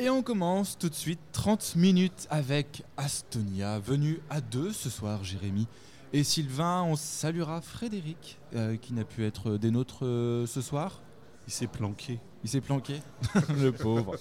Et 0.00 0.08
on 0.08 0.22
commence 0.22 0.78
tout 0.78 0.88
de 0.88 0.94
suite 0.94 1.20
30 1.32 1.76
minutes 1.76 2.26
avec 2.30 2.84
Astonia, 2.96 3.78
venu 3.80 4.20
à 4.30 4.40
deux 4.40 4.72
ce 4.72 4.88
soir, 4.88 5.22
Jérémy. 5.24 5.66
Et 6.12 6.24
Sylvain, 6.24 6.82
on 6.82 6.96
saluera 6.96 7.60
Frédéric, 7.60 8.38
euh, 8.56 8.76
qui 8.76 8.94
n'a 8.94 9.04
pu 9.04 9.24
être 9.26 9.58
des 9.58 9.70
nôtres 9.70 10.04
euh, 10.06 10.46
ce 10.46 10.62
soir. 10.62 11.00
Il 11.46 11.52
s'est 11.52 11.66
planqué. 11.66 12.18
Il 12.42 12.48
s'est 12.48 12.62
planqué, 12.62 13.02
le 13.60 13.70
pauvre. 13.72 14.16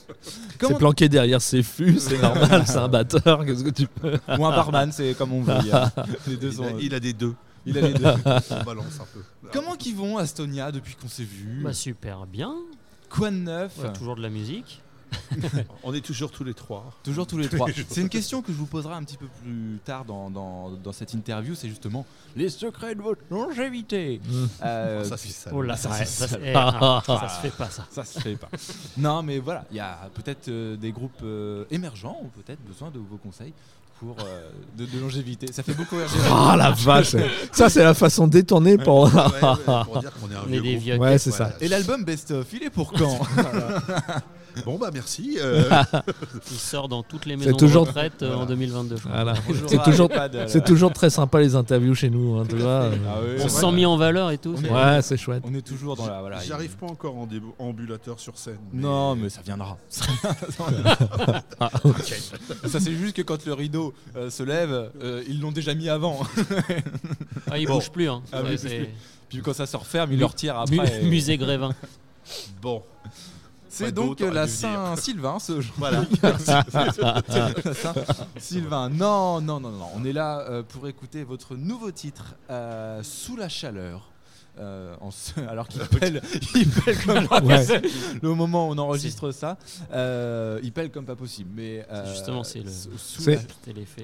C'est 0.60 0.78
planqué 0.78 1.08
derrière 1.08 1.42
ses 1.42 1.64
fûts, 1.64 1.98
c'est 2.00 2.18
normal, 2.22 2.64
c'est 2.68 2.76
un 2.78 2.90
batteur, 2.90 3.46
qu'est-ce 3.46 3.64
que 3.64 3.70
tu 3.70 3.88
peux 3.88 4.16
Ou 4.38 4.46
un 4.46 4.52
barman, 4.52 4.92
c'est 4.92 5.14
comme 5.18 5.32
on 5.32 5.42
veut. 5.42 5.54
il 5.62 5.68
y 5.68 5.72
a- 5.72 5.92
Les 6.28 6.36
deux 6.36 6.50
Il 6.50 6.54
sont. 6.54 6.64
a, 6.66 6.72
il 6.82 6.94
a 6.94 7.00
des 7.00 7.14
deux. 7.14 7.34
il 7.66 7.78
a 7.78 7.82
les 7.82 7.94
deux. 7.94 8.06
On 8.06 8.64
balance 8.66 9.00
un 9.00 9.06
peu. 9.14 9.24
Comment 9.54 9.76
qu'ils 9.76 9.96
vont, 9.96 10.18
Astonia, 10.18 10.74
depuis 10.74 10.96
qu'on 10.96 11.08
s'est 11.08 11.24
vu 11.24 11.62
Bah 11.64 11.72
super 11.74 12.28
bien, 12.28 12.54
Quoi 13.10 13.32
de 13.32 13.38
neuf? 13.38 13.78
Ouais, 13.82 13.92
toujours 13.94 14.16
de 14.18 14.22
la 14.22 14.30
musique. 14.30 14.82
On 15.84 15.94
est 15.94 16.02
toujours 16.02 16.32
tous 16.32 16.44
les 16.44 16.54
trois. 16.54 16.92
Toujours 17.04 17.26
tous 17.28 17.38
les 17.38 17.48
trois. 17.50 17.68
C'est 17.90 18.02
une 18.02 18.10
question 18.10 18.42
que 18.42 18.52
je 18.52 18.58
vous 18.58 18.66
poserai 18.66 18.94
un 18.94 19.04
petit 19.04 19.18
peu 19.18 19.28
plus 19.42 19.80
tard 19.86 20.06
dans, 20.06 20.30
dans, 20.30 20.72
dans 20.72 20.92
cette 20.92 21.14
interview, 21.14 21.56
c'est 21.56 21.70
justement 21.70 22.06
les 22.36 22.50
secrets 22.50 22.96
de 22.96 23.02
votre 23.02 23.22
longévité. 23.30 24.22
Euh, 24.64 25.04
ça, 25.04 25.18
c'est 25.18 25.30
ça. 25.30 25.52
Oh 25.54 25.62
là, 25.62 25.76
ça, 25.76 25.90
ouais, 25.90 25.98
c'est 26.00 26.06
ça, 26.06 26.28
ça. 26.28 26.36
se- 26.36 26.42
eh, 26.44 26.54
ah, 26.56 27.02
ça 27.06 27.30
se 27.30 27.42
fait 27.42 27.56
pas 27.58 27.70
ça. 27.70 27.88
ça 27.92 28.04
se 28.04 28.20
fait 28.20 28.36
pas. 28.36 28.50
non, 28.98 29.24
mais 29.24 29.40
voilà, 29.40 29.66
il 29.72 29.78
y 29.78 29.82
a 29.82 30.10
peut-être 30.14 30.48
euh, 30.50 30.76
des 30.76 30.92
groupes 30.92 31.22
euh, 31.24 31.66
émergents 31.72 32.18
ont 32.22 32.30
peut-être 32.42 32.62
besoin 32.66 32.90
de 32.92 33.00
vos 33.00 33.18
conseils 33.18 33.54
euh, 34.08 34.50
de, 34.78 34.86
de 34.86 35.00
longévité. 35.00 35.52
Ça 35.52 35.64
fait 35.64 35.74
beaucoup 35.74 35.96
rire. 35.98 36.08
Ah 36.32 36.56
la 36.58 36.72
vache 36.72 37.16
Ça, 37.52 37.70
c'est 37.70 37.84
la 37.84 37.94
façon 37.94 38.28
détournée 38.28 38.78
pour. 38.78 39.04
Ouais, 39.04 39.12
ouais, 39.14 39.84
pour 39.86 40.00
dire 40.00 40.12
qu'on 40.14 40.32
est 40.32 40.36
un 40.36 40.40
On 40.48 40.48
est 40.48 40.52
vieux 40.52 40.62
des 40.62 40.70
groupe. 40.72 40.84
vieux. 40.84 40.98
Ouais, 40.98 41.18
c'est 41.18 41.30
Voilà. 41.32 41.52
ça. 41.52 41.58
Et 41.62 41.68
l'album 41.68 42.04
Best 42.04 42.32
of, 42.32 42.48
il 42.54 42.64
est 42.64 42.70
pour 42.70 42.92
quand 42.94 43.20
Bon 44.66 44.78
bah 44.80 44.90
merci. 44.92 45.38
euh, 45.40 45.64
Il 46.52 46.58
sort 46.58 46.90
dans 46.90 47.04
toutes 47.04 47.26
les 47.28 47.38
C'est 47.38 47.46
maisons 47.46 47.58
toujours- 47.58 47.84
de 47.84 47.90
retraite 47.90 48.24
euh, 48.24 48.34
en 48.36 48.46
2022. 48.46 48.96
je 48.98 49.02
crois. 49.04 49.14
Voilà. 49.14 49.34
C'est 49.68 49.84
toujours, 49.84 50.10
euh, 50.12 50.46
c'est 50.48 50.66
toujours 50.66 50.92
très 50.92 51.10
sympa 51.12 51.40
les 51.40 51.56
interviews 51.56 51.94
chez 51.94 52.10
nous, 52.10 52.36
hein, 52.38 52.44
tu 52.50 52.56
vois. 52.58 52.68
euh. 52.70 52.96
Ah 53.08 53.16
oui, 53.24 53.42
On 53.44 53.48
se 53.48 53.60
sent 53.62 53.72
mis 53.72 53.86
en 53.86 53.96
valeur 53.96 54.32
et 54.32 54.38
tout. 54.40 54.56
Est- 54.56 54.70
Ouais, 54.70 55.02
c'est 55.04 55.18
chouette. 55.18 55.44
On 55.48 55.54
est 55.54 55.62
toujours 55.62 55.96
dans 55.96 56.08
la. 56.08 56.20
Voilà, 56.20 56.40
J'arrive 56.46 56.76
pas 56.78 56.88
encore 56.88 57.16
en 57.16 57.28
déambulateur 57.28 58.20
sur 58.20 58.38
scène. 58.38 58.58
mais- 58.74 58.82
Non, 58.82 59.16
mais 59.16 59.30
ça 59.30 59.42
viendra. 59.46 59.78
ça, 62.68 62.80
c'est 62.80 62.94
juste 62.94 63.16
que 63.16 63.22
quand 63.22 63.46
le 63.46 63.54
rideau 63.54 63.89
euh, 64.16 64.30
se 64.30 64.44
lève, 64.44 64.92
euh, 65.02 65.24
ils 65.28 65.40
l'ont 65.40 65.52
déjà 65.52 65.74
mis 65.74 65.90
avant. 65.90 66.20
Ah, 67.52 67.58
il 67.58 67.68
Bon. 67.68 67.76
bouge 67.76 67.90
plus. 67.92 68.10
Hein. 68.10 68.22
Ah 68.32 68.42
il 68.44 68.52
bouge 68.52 68.62
plus. 68.62 68.88
Puis 69.30 69.42
quand 69.42 69.54
ça 69.54 69.66
se 69.66 69.78
referme, 69.78 70.12
ils 70.14 70.20
le 70.20 70.26
retirent 70.26 70.64
Mu- 70.70 70.80
après. 70.80 71.04
Musée 71.04 71.38
Grévin. 71.38 71.74
Bon, 72.62 72.84
C'est 73.70 73.92
donc 73.92 74.20
la. 74.20 74.48
Saint-Sylvain 74.48 75.40
ce 75.40 75.62
jour. 75.62 75.74
voilà. 75.78 76.04
La 76.22 76.38
Saint-Sylvain. 77.74 78.90
Non, 78.90 79.42
non, 79.42 79.60
non, 79.60 79.70
non. 79.72 79.88
On 79.96 80.04
est 80.06 80.14
là 80.14 80.40
euh, 80.42 80.64
pour 80.64 80.88
écouter 80.88 81.24
votre 81.24 81.56
nouveau 81.56 81.92
titre, 81.92 82.36
euh, 82.50 83.02
Sous 83.04 83.36
la 83.36 83.50
chaleur. 83.50 84.10
Euh, 84.60 84.94
en 85.00 85.10
ce- 85.10 85.40
alors 85.50 85.68
qu'il 85.70 85.80
pèle, 86.00 86.22
il 86.56 86.68
pèle 86.68 86.98
comme 87.06 87.28
pas 87.28 87.42
Ouais. 87.42 87.66
possible. 87.66 87.88
Le 88.22 88.36
moment 88.36 88.68
où 88.68 88.72
on 88.74 88.78
enregistre 88.78 89.32
ça, 89.32 89.58
euh, 89.94 90.60
il 90.64 90.72
pèle 90.74 90.90
comme 90.92 91.06
pas 91.06 91.16
possible. 91.16 91.50
Mais 91.56 91.86
euh, 91.92 92.12
justement, 92.14 92.44
c'est 92.44 92.60
le- 92.60 92.70
sous-. 92.98 93.30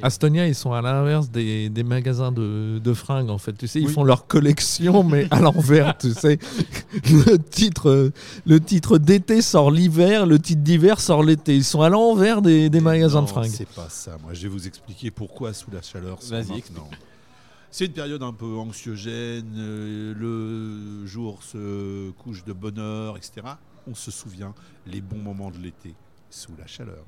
Astonia, 0.01 0.47
ils 0.47 0.55
sont 0.55 0.71
à 0.71 0.81
l'inverse 0.81 1.29
des, 1.29 1.69
des 1.69 1.83
magasins 1.83 2.31
de, 2.31 2.79
de 2.79 2.93
fringues 2.93 3.29
en 3.29 3.37
fait. 3.37 3.53
Tu 3.53 3.67
sais, 3.67 3.79
ils 3.81 3.87
Oui. 3.87 3.93
font 3.93 4.03
leur 4.03 4.27
collection 4.27 5.03
mais 5.03 5.27
à 5.31 5.41
l'envers. 5.41 5.97
Tu 5.97 6.13
sais, 6.13 6.39
le 7.11 7.37
titre, 7.37 7.89
euh, 7.89 8.13
le 8.45 8.59
titre 8.59 8.97
d'été 8.97 9.41
sort 9.41 9.71
l'hiver, 9.71 10.25
le 10.25 10.39
titre 10.39 10.61
d'hiver 10.61 10.99
sort 11.01 11.23
l'été. 11.23 11.55
Ils 11.55 11.63
sont 11.65 11.81
à 11.81 11.89
l'envers 11.89 12.41
des, 12.41 12.69
des 12.69 12.79
magasins 12.81 13.19
Non, 13.19 13.25
de 13.25 13.29
fringues. 13.29 13.51
C'est 13.53 13.67
pas 13.67 13.87
ça. 13.89 14.17
Moi, 14.23 14.33
je 14.33 14.43
vais 14.43 14.49
vous 14.49 14.67
expliquer 14.67 15.11
pourquoi 15.11 15.53
sous 15.53 15.69
la 15.71 15.81
chaleur. 15.81 16.17
Vas-y, 16.29 16.47
maintenant. 16.47 16.89
C'est 17.77 17.87
une 17.87 17.91
période 17.91 18.23
un 18.23 18.31
peu 18.31 18.55
anxiogène. 18.55 19.53
euh, 19.57 20.13
le 20.16 21.05
jour 21.05 21.44
se 21.44 22.09
couche 22.11 22.45
de 22.45 22.53
bonne 22.53 22.79
heure, 22.79 23.17
etc. 23.17 23.45
On 23.85 23.94
se 23.94 24.11
souvient 24.11 24.53
les 24.88 25.01
bons 25.01 25.17
moments 25.17 25.51
de 25.51 25.57
l'été 25.57 25.94
sous 26.29 26.53
la 26.57 26.67
chaleur. 26.67 27.03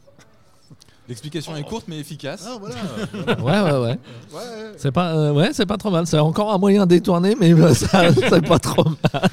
L'explication 1.08 1.56
est 1.56 1.64
courte 1.64 1.86
mais 1.88 1.98
efficace. 2.00 2.44
Ah 2.46 2.58
voilà. 2.60 2.76
Ouais, 3.42 3.62
ouais, 3.62 3.80
ouais. 3.80 4.00
ouais. 4.34 4.74
C'est 4.76 4.92
pas, 4.92 5.16
euh, 5.16 5.32
ouais, 5.32 5.54
c'est 5.54 5.66
pas 5.66 5.78
trop 5.78 5.90
mal. 5.90 6.06
C'est 6.06 6.20
encore 6.20 6.52
un 6.52 6.58
moyen 6.58 6.86
détourné, 6.86 7.38
mais 7.40 7.54
bah, 7.54 7.74
ça, 7.74 8.14
c'est 8.14 8.46
pas 8.46 8.60
trop 8.60 8.90
mal. 9.14 9.30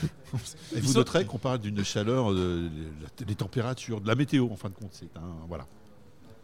Et 0.77 0.79
vous 0.79 0.93
noterez 0.93 1.25
qu'on 1.25 1.39
parle 1.39 1.59
d'une 1.59 1.83
chaleur, 1.85 2.31
euh, 2.31 2.69
les 3.27 3.35
températures, 3.35 4.01
de 4.01 4.07
la 4.07 4.15
météo 4.15 4.49
en 4.53 4.57
fin 4.57 4.69
de 4.69 4.75
compte. 4.75 4.91
C'est 4.93 5.17
un 5.17 5.47
voilà. 5.49 5.67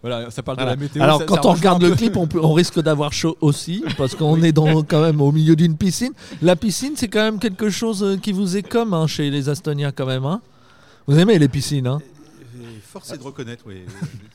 Voilà, 0.03 0.31
ça 0.31 0.43
parle 0.43 0.57
Voilà. 0.59 0.75
de 0.75 0.81
la 0.81 0.83
météo. 0.87 1.03
Alors, 1.03 1.19
ça- 1.19 1.25
quand 1.27 1.35
ça 1.43 1.49
on 1.49 1.53
regarde 1.53 1.83
le 1.83 1.95
clip, 1.95 2.17
on, 2.17 2.27
peut- 2.27 2.41
on 2.43 2.53
risque 2.55 2.81
d'avoir 2.81 3.13
chaud 3.13 3.37
aussi, 3.41 3.85
parce 3.99 4.15
qu'on 4.15 4.43
est 4.43 4.53
dans, 4.53 4.83
quand 4.89 5.03
même 5.03 5.21
au 5.21 5.31
milieu 5.33 5.57
d'une 5.57 5.77
piscine. 5.77 6.13
La 6.41 6.57
piscine, 6.57 6.93
c'est 6.97 7.09
quand 7.09 7.23
même 7.23 7.39
quelque 7.39 7.69
chose 7.71 8.03
euh, 8.03 8.17
qui 8.17 8.33
vous 8.33 8.57
est 8.57 8.63
comme 8.63 8.95
hein, 8.95 9.07
chez 9.07 9.31
les 9.31 9.49
Astoniens, 9.51 9.93
quand 9.93 10.07
même. 10.07 10.25
hein. 10.25 10.41
vous 11.07 11.19
aimez 11.19 11.39
les 11.39 11.49
piscines 11.49 11.87
hein 11.87 12.01
force 12.93 13.13
est 13.13 13.19
de 13.19 13.23
reconnaître, 13.23 13.63
oui, 13.69 13.83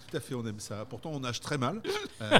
tout 0.09 0.15
à 0.15 0.19
fait, 0.21 0.33
on 0.33 0.45
aime 0.47 0.59
ça. 0.59 0.85
Pourtant, 0.89 1.11
on 1.13 1.19
nage 1.19 1.41
très 1.41 1.57
mal. 1.57 1.81
Euh, 2.21 2.39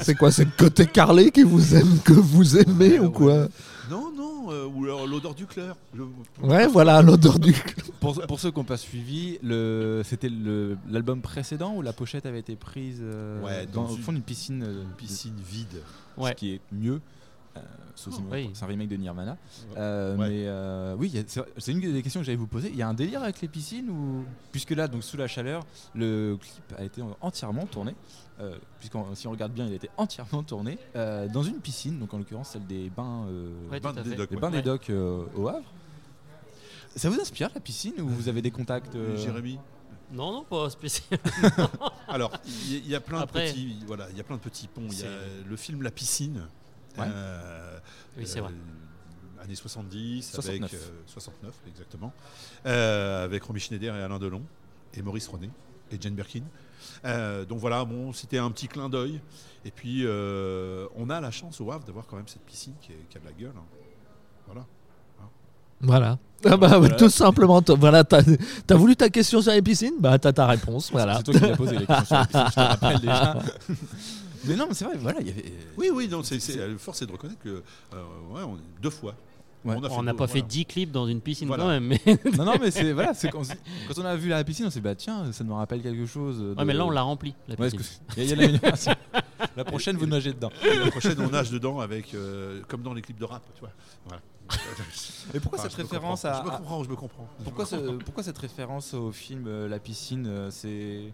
C'est 0.00 0.14
quoi 0.14 0.32
C'est 0.32 0.44
le 0.46 0.50
côté 0.56 0.86
carrelé 0.86 1.30
qui 1.30 1.42
vous 1.42 1.74
aime, 1.76 1.98
que 2.02 2.14
vous 2.14 2.56
aimez 2.56 2.98
Ouais, 2.98 2.98
ou 3.00 3.10
quoi 3.10 3.34
ouais. 3.34 3.48
Non, 3.90 4.10
non, 4.16 4.31
euh, 4.50 4.66
ou 4.66 4.84
alors 4.84 5.06
l'odeur 5.06 5.34
du 5.34 5.46
clair. 5.46 5.74
Je- 5.94 6.02
Ouais, 6.42 6.66
voilà, 6.66 7.02
l'odeur 7.02 7.38
du. 7.38 7.54
Pour, 8.00 8.20
pour 8.26 8.40
ceux 8.40 8.50
qui 8.50 8.58
n'ont 8.58 8.64
pas 8.64 8.76
suivi, 8.76 9.38
le- 9.42 10.02
c'était 10.04 10.28
le- 10.28 10.76
l'album 10.90 11.20
précédent 11.20 11.74
où 11.76 11.82
la 11.82 11.92
pochette 11.92 12.26
avait 12.26 12.40
été 12.40 12.56
prise 12.56 12.98
euh, 13.02 13.42
Ouais, 13.42 13.66
dans, 13.66 13.84
dans 13.84 13.90
au 13.90 13.96
une 13.96 14.02
fond 14.02 14.12
d'une 14.12 14.22
piscine, 14.22 14.62
euh, 14.64 14.82
Piscine 14.96 15.34
vide. 15.48 15.82
ce 16.20 16.32
qui 16.32 16.54
est 16.54 16.60
mieux. 16.72 17.00
euh, 17.56 17.60
sauf 17.94 18.14
si- 18.14 18.22
Oui. 18.30 18.48
C'est 18.54 18.64
un 18.64 18.66
remake 18.68 18.88
de 18.88 18.96
Nirvana. 18.96 19.36
Euh, 19.76 20.16
Ouais. 20.16 20.28
Mais 20.30 20.44
euh, 20.46 20.96
oui, 20.98 21.12
a- 21.18 21.42
c'est 21.58 21.70
une 21.72 21.80
des 21.92 22.02
questions 22.02 22.20
que 22.20 22.24
j'allais 22.26 22.36
vous 22.38 22.46
poser. 22.46 22.70
Il 22.70 22.76
y 22.76 22.82
a 22.82 22.88
un 22.88 22.94
délire 22.94 23.22
avec 23.22 23.42
les 23.42 23.48
piscines 23.48 23.90
ou 23.90 24.24
puisque 24.52 24.70
là, 24.70 24.88
donc 24.88 25.04
sous 25.04 25.18
la 25.18 25.26
chaleur, 25.26 25.62
le 25.94 26.38
clip 26.40 26.78
a 26.78 26.82
été 26.84 27.02
entièrement 27.20 27.66
tourné. 27.66 27.94
Euh, 28.42 28.58
puisqu'on 28.80 29.14
si 29.14 29.26
on 29.28 29.30
regarde 29.30 29.52
bien, 29.52 29.66
il 29.66 29.72
a 29.72 29.76
été 29.76 29.88
entièrement 29.96 30.42
tourné 30.42 30.76
euh, 30.96 31.28
dans 31.28 31.44
une 31.44 31.60
piscine, 31.60 31.98
donc 32.00 32.12
en 32.12 32.18
l'occurrence 32.18 32.50
celle 32.50 32.66
des 32.66 32.90
bains, 32.90 33.24
euh, 33.28 33.52
Ouais, 33.70 33.78
des 33.78 33.86
fait. 34.02 34.16
docks, 34.16 34.30
les 34.30 34.36
ouais. 34.36 34.40
bains 34.42 34.50
des 34.50 34.62
docks 34.62 34.90
euh, 34.90 35.24
au 35.36 35.46
Havre. 35.48 35.62
Ça 36.96 37.08
vous 37.08 37.20
inspire 37.20 37.50
la 37.54 37.60
piscine 37.60 37.94
ou 38.00 38.08
vous 38.08 38.28
avez 38.28 38.42
des 38.42 38.50
contacts 38.50 38.94
euh, 38.96 39.16
Jérémy 39.16 39.58
Non, 40.12 40.32
non, 40.32 40.44
pas 40.44 40.68
spécial. 40.70 41.18
Alors, 42.08 42.32
il 42.46 42.72
y, 42.72 42.76
a- 42.76 42.78
il 42.80 42.88
y 42.88 42.94
a 42.96 43.00
plein 43.00 43.20
Après- 43.20 43.46
de 43.46 43.52
petits, 43.52 43.76
voilà, 43.86 44.08
il 44.10 44.16
y 44.16 44.20
a 44.20 44.24
plein 44.24 44.36
de 44.36 44.42
petits 44.42 44.66
ponts. 44.68 44.88
Il 44.90 44.98
y 45.00 45.04
a 45.04 45.08
le 45.48 45.56
film 45.56 45.82
La 45.82 45.90
piscine. 45.90 46.42
Ouais. 46.98 47.04
euh, 47.06 47.78
Oui, 48.18 48.26
c'est 48.26 48.40
euh, 48.40 48.42
vrai. 48.42 48.52
Années 49.42 49.54
70, 49.54 50.22
69. 50.34 50.60
avec 50.72 50.74
euh, 50.74 50.86
69 51.06 51.54
exactement, 51.68 52.12
euh, 52.66 53.24
avec 53.24 53.42
Romy 53.44 53.60
Schneider 53.60 53.94
et 53.96 54.02
Alain 54.02 54.18
Delon 54.18 54.42
et 54.94 55.02
Maurice 55.02 55.26
René 55.28 55.48
et 55.92 55.98
Jane 56.00 56.14
Birkin. 56.14 56.42
Euh, 57.04 57.44
donc 57.44 57.58
voilà, 57.58 57.84
bon, 57.84 58.12
c'était 58.12 58.38
un 58.38 58.50
petit 58.50 58.68
clin 58.68 58.88
d'œil. 58.88 59.20
Et 59.64 59.70
puis, 59.70 60.02
euh, 60.04 60.86
on 60.96 61.08
a 61.10 61.20
la 61.20 61.30
chance 61.30 61.60
au 61.60 61.70
Havre 61.70 61.84
d'avoir 61.84 62.06
quand 62.06 62.16
même 62.16 62.26
cette 62.28 62.42
piscine 62.42 62.74
qui, 62.80 62.92
est- 62.92 63.06
qui 63.08 63.16
a 63.16 63.20
de 63.20 63.26
la 63.26 63.32
gueule. 63.32 63.52
hein. 63.56 63.64
Voilà. 64.46 64.66
Voilà. 65.80 66.18
Ah 66.44 66.56
bah, 66.56 66.78
Voilà. 66.78 66.94
Tout 66.96 67.08
simplement. 67.08 67.60
Voilà, 67.78 68.04
t'as 68.04 68.22
as 68.70 68.74
voulu 68.74 68.94
ta 68.96 69.08
question 69.08 69.40
sur 69.42 69.52
les 69.52 69.62
piscines? 69.62 69.94
Bah, 70.00 70.18
t'as 70.18 70.32
ta 70.32 70.46
réponse. 70.46 70.90
Voilà. 70.92 71.16
C'est 71.18 71.24
toi 71.24 71.34
qui 71.34 71.40
m'as 71.46 71.56
posé 71.56 71.78
les 71.78 71.86
questions 71.86 72.04
sur 72.06 72.16
la 72.16 72.26
piscine, 72.26 72.44
je 72.48 72.54
te 72.54 72.60
rappelle 72.60 73.00
déjà. 73.00 73.38
mais 74.44 74.56
non, 74.56 74.66
mais 74.68 74.74
c'est 74.74 74.84
vrai, 74.84 74.96
voilà, 74.98 75.20
il 75.20 75.26
y 75.28 75.30
avait. 75.30 75.52
Oui, 75.76 75.90
oui, 75.92 76.08
non, 76.08 76.22
c'est, 76.22 76.38
force 76.78 77.02
est 77.02 77.06
de 77.06 77.12
reconnaître 77.12 77.40
que 77.40 77.48
euh, 77.94 78.02
ouais, 78.32 78.42
on, 78.42 78.58
deux 78.80 78.90
fois. 78.90 79.14
Ouais. 79.64 79.76
On 79.90 80.02
n'a 80.02 80.12
pas 80.14 80.26
fait 80.26 80.40
voilà. 80.40 80.48
10 80.48 80.66
clips 80.66 80.90
dans 80.90 81.06
une 81.06 81.20
piscine 81.20 81.46
Voilà. 81.46 81.62
quand 81.64 81.68
même. 81.70 81.84
Mais... 81.86 82.00
Non, 82.36 82.44
non, 82.44 82.54
mais 82.60 82.70
c'est 82.72 82.92
voilà, 82.92 83.14
c'est 83.14 83.28
quand, 83.30 83.42
quand 83.88 83.98
on 84.00 84.04
a 84.04 84.16
vu 84.16 84.28
la 84.28 84.42
piscine, 84.42 84.66
on 84.66 84.70
s'est 84.70 84.80
dit 84.80 84.84
bah 84.84 84.94
tiens, 84.96 85.30
ça 85.32 85.44
nous 85.44 85.54
rappelle 85.54 85.82
quelque 85.82 86.06
chose. 86.06 86.38
de- 86.40 86.54
Ouais, 86.58 86.64
mais 86.64 86.74
là, 86.74 86.84
on 86.84 86.90
l'a 86.90 87.02
rempli. 87.02 87.34
La 87.48 87.54
Ouais, 87.56 87.70
que- 87.70 88.20
y 88.20 88.32
a- 88.32 88.34
y 88.36 88.56
a. 88.56 88.96
La 89.56 89.64
prochaine, 89.72 89.96
vous 89.96 90.06
nagez 90.06 90.32
dedans. 90.32 90.50
La 90.64 90.90
prochaine, 90.90 91.16
on 91.20 91.28
nage 91.30 91.50
dedans 91.50 91.78
avec, 91.80 92.12
euh, 92.14 92.60
comme 92.68 92.82
dans 92.82 92.92
les 92.94 93.02
clips 93.02 93.18
de 93.18 93.24
rap, 93.24 93.42
tu 93.54 93.60
vois. 93.60 93.70
Voilà. 94.06 94.20
Et 95.34 95.40
pourquoi 95.40 95.58
cette 95.60 95.72
je 95.72 95.78
me 95.78 95.82
référence 95.82 96.22
comprends. 96.22 96.38
à, 96.38 96.42
Je 96.42 96.46
me 96.48 96.52
à- 96.52 96.56
comprends, 96.58 96.84
je 96.84 96.90
me 96.90 96.96
comprends. 96.96 97.28
pourquoi, 97.44 97.64
ce- 97.66 97.76
pourquoi 97.98 98.22
cette 98.22 98.38
référence 98.38 98.94
au 98.94 99.12
film 99.12 99.44
euh, 99.46 99.68
La 99.68 99.78
piscine 99.78 100.26
euh, 100.26 100.50
C'est 100.50 101.12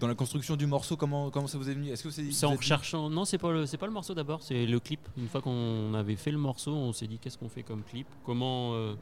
dans 0.00 0.08
la 0.08 0.14
construction 0.14 0.56
du 0.56 0.66
morceau. 0.66 0.96
Comment 0.96 1.30
comment 1.30 1.46
ça 1.46 1.58
vous 1.58 1.68
est 1.68 1.74
venu? 1.74 1.90
Est-ce 1.90 2.02
que 2.02 2.10
c'est 2.10 2.46
en 2.46 2.54
recherchant. 2.54 3.10
Non, 3.10 3.24
c'est 3.24 3.38
pas 3.38 3.52
le, 3.52 3.66
c'est 3.66 3.78
pas 3.78 3.86
le 3.86 3.92
morceau 3.92 4.14
d'abord, 4.14 4.42
c'est 4.42 4.66
le 4.66 4.80
clip. 4.80 5.00
Une 5.16 5.28
fois 5.28 5.40
qu'on 5.40 5.94
avait 5.94 6.16
fait 6.16 6.30
le 6.30 6.38
morceau, 6.38 6.72
on 6.72 6.92
s'est 6.92 7.06
dit 7.06 7.18
qu'est-ce 7.18 7.38
qu'on 7.38 7.48
fait 7.48 7.62
comme 7.62 7.82
clip, 7.82 8.06
comment 8.24 8.74
euh, 8.74 8.94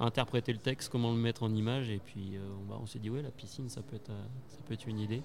interpréter 0.00 0.52
le 0.52 0.58
texte, 0.58 0.90
comment 0.90 1.10
le 1.10 1.18
mettre 1.18 1.42
en 1.42 1.54
image, 1.54 1.90
et 1.90 1.98
puis 1.98 2.36
euh, 2.36 2.40
on, 2.70 2.82
on 2.82 2.86
s'est 2.86 2.98
dit 2.98 3.10
ouais, 3.10 3.22
la 3.22 3.30
piscine, 3.30 3.68
ça 3.68 3.82
peut 3.82 3.96
être, 3.96 4.10
euh, 4.10 4.24
ça 4.48 4.58
peut 4.66 4.74
être 4.74 4.86
une 4.86 5.00
idée. 5.00 5.22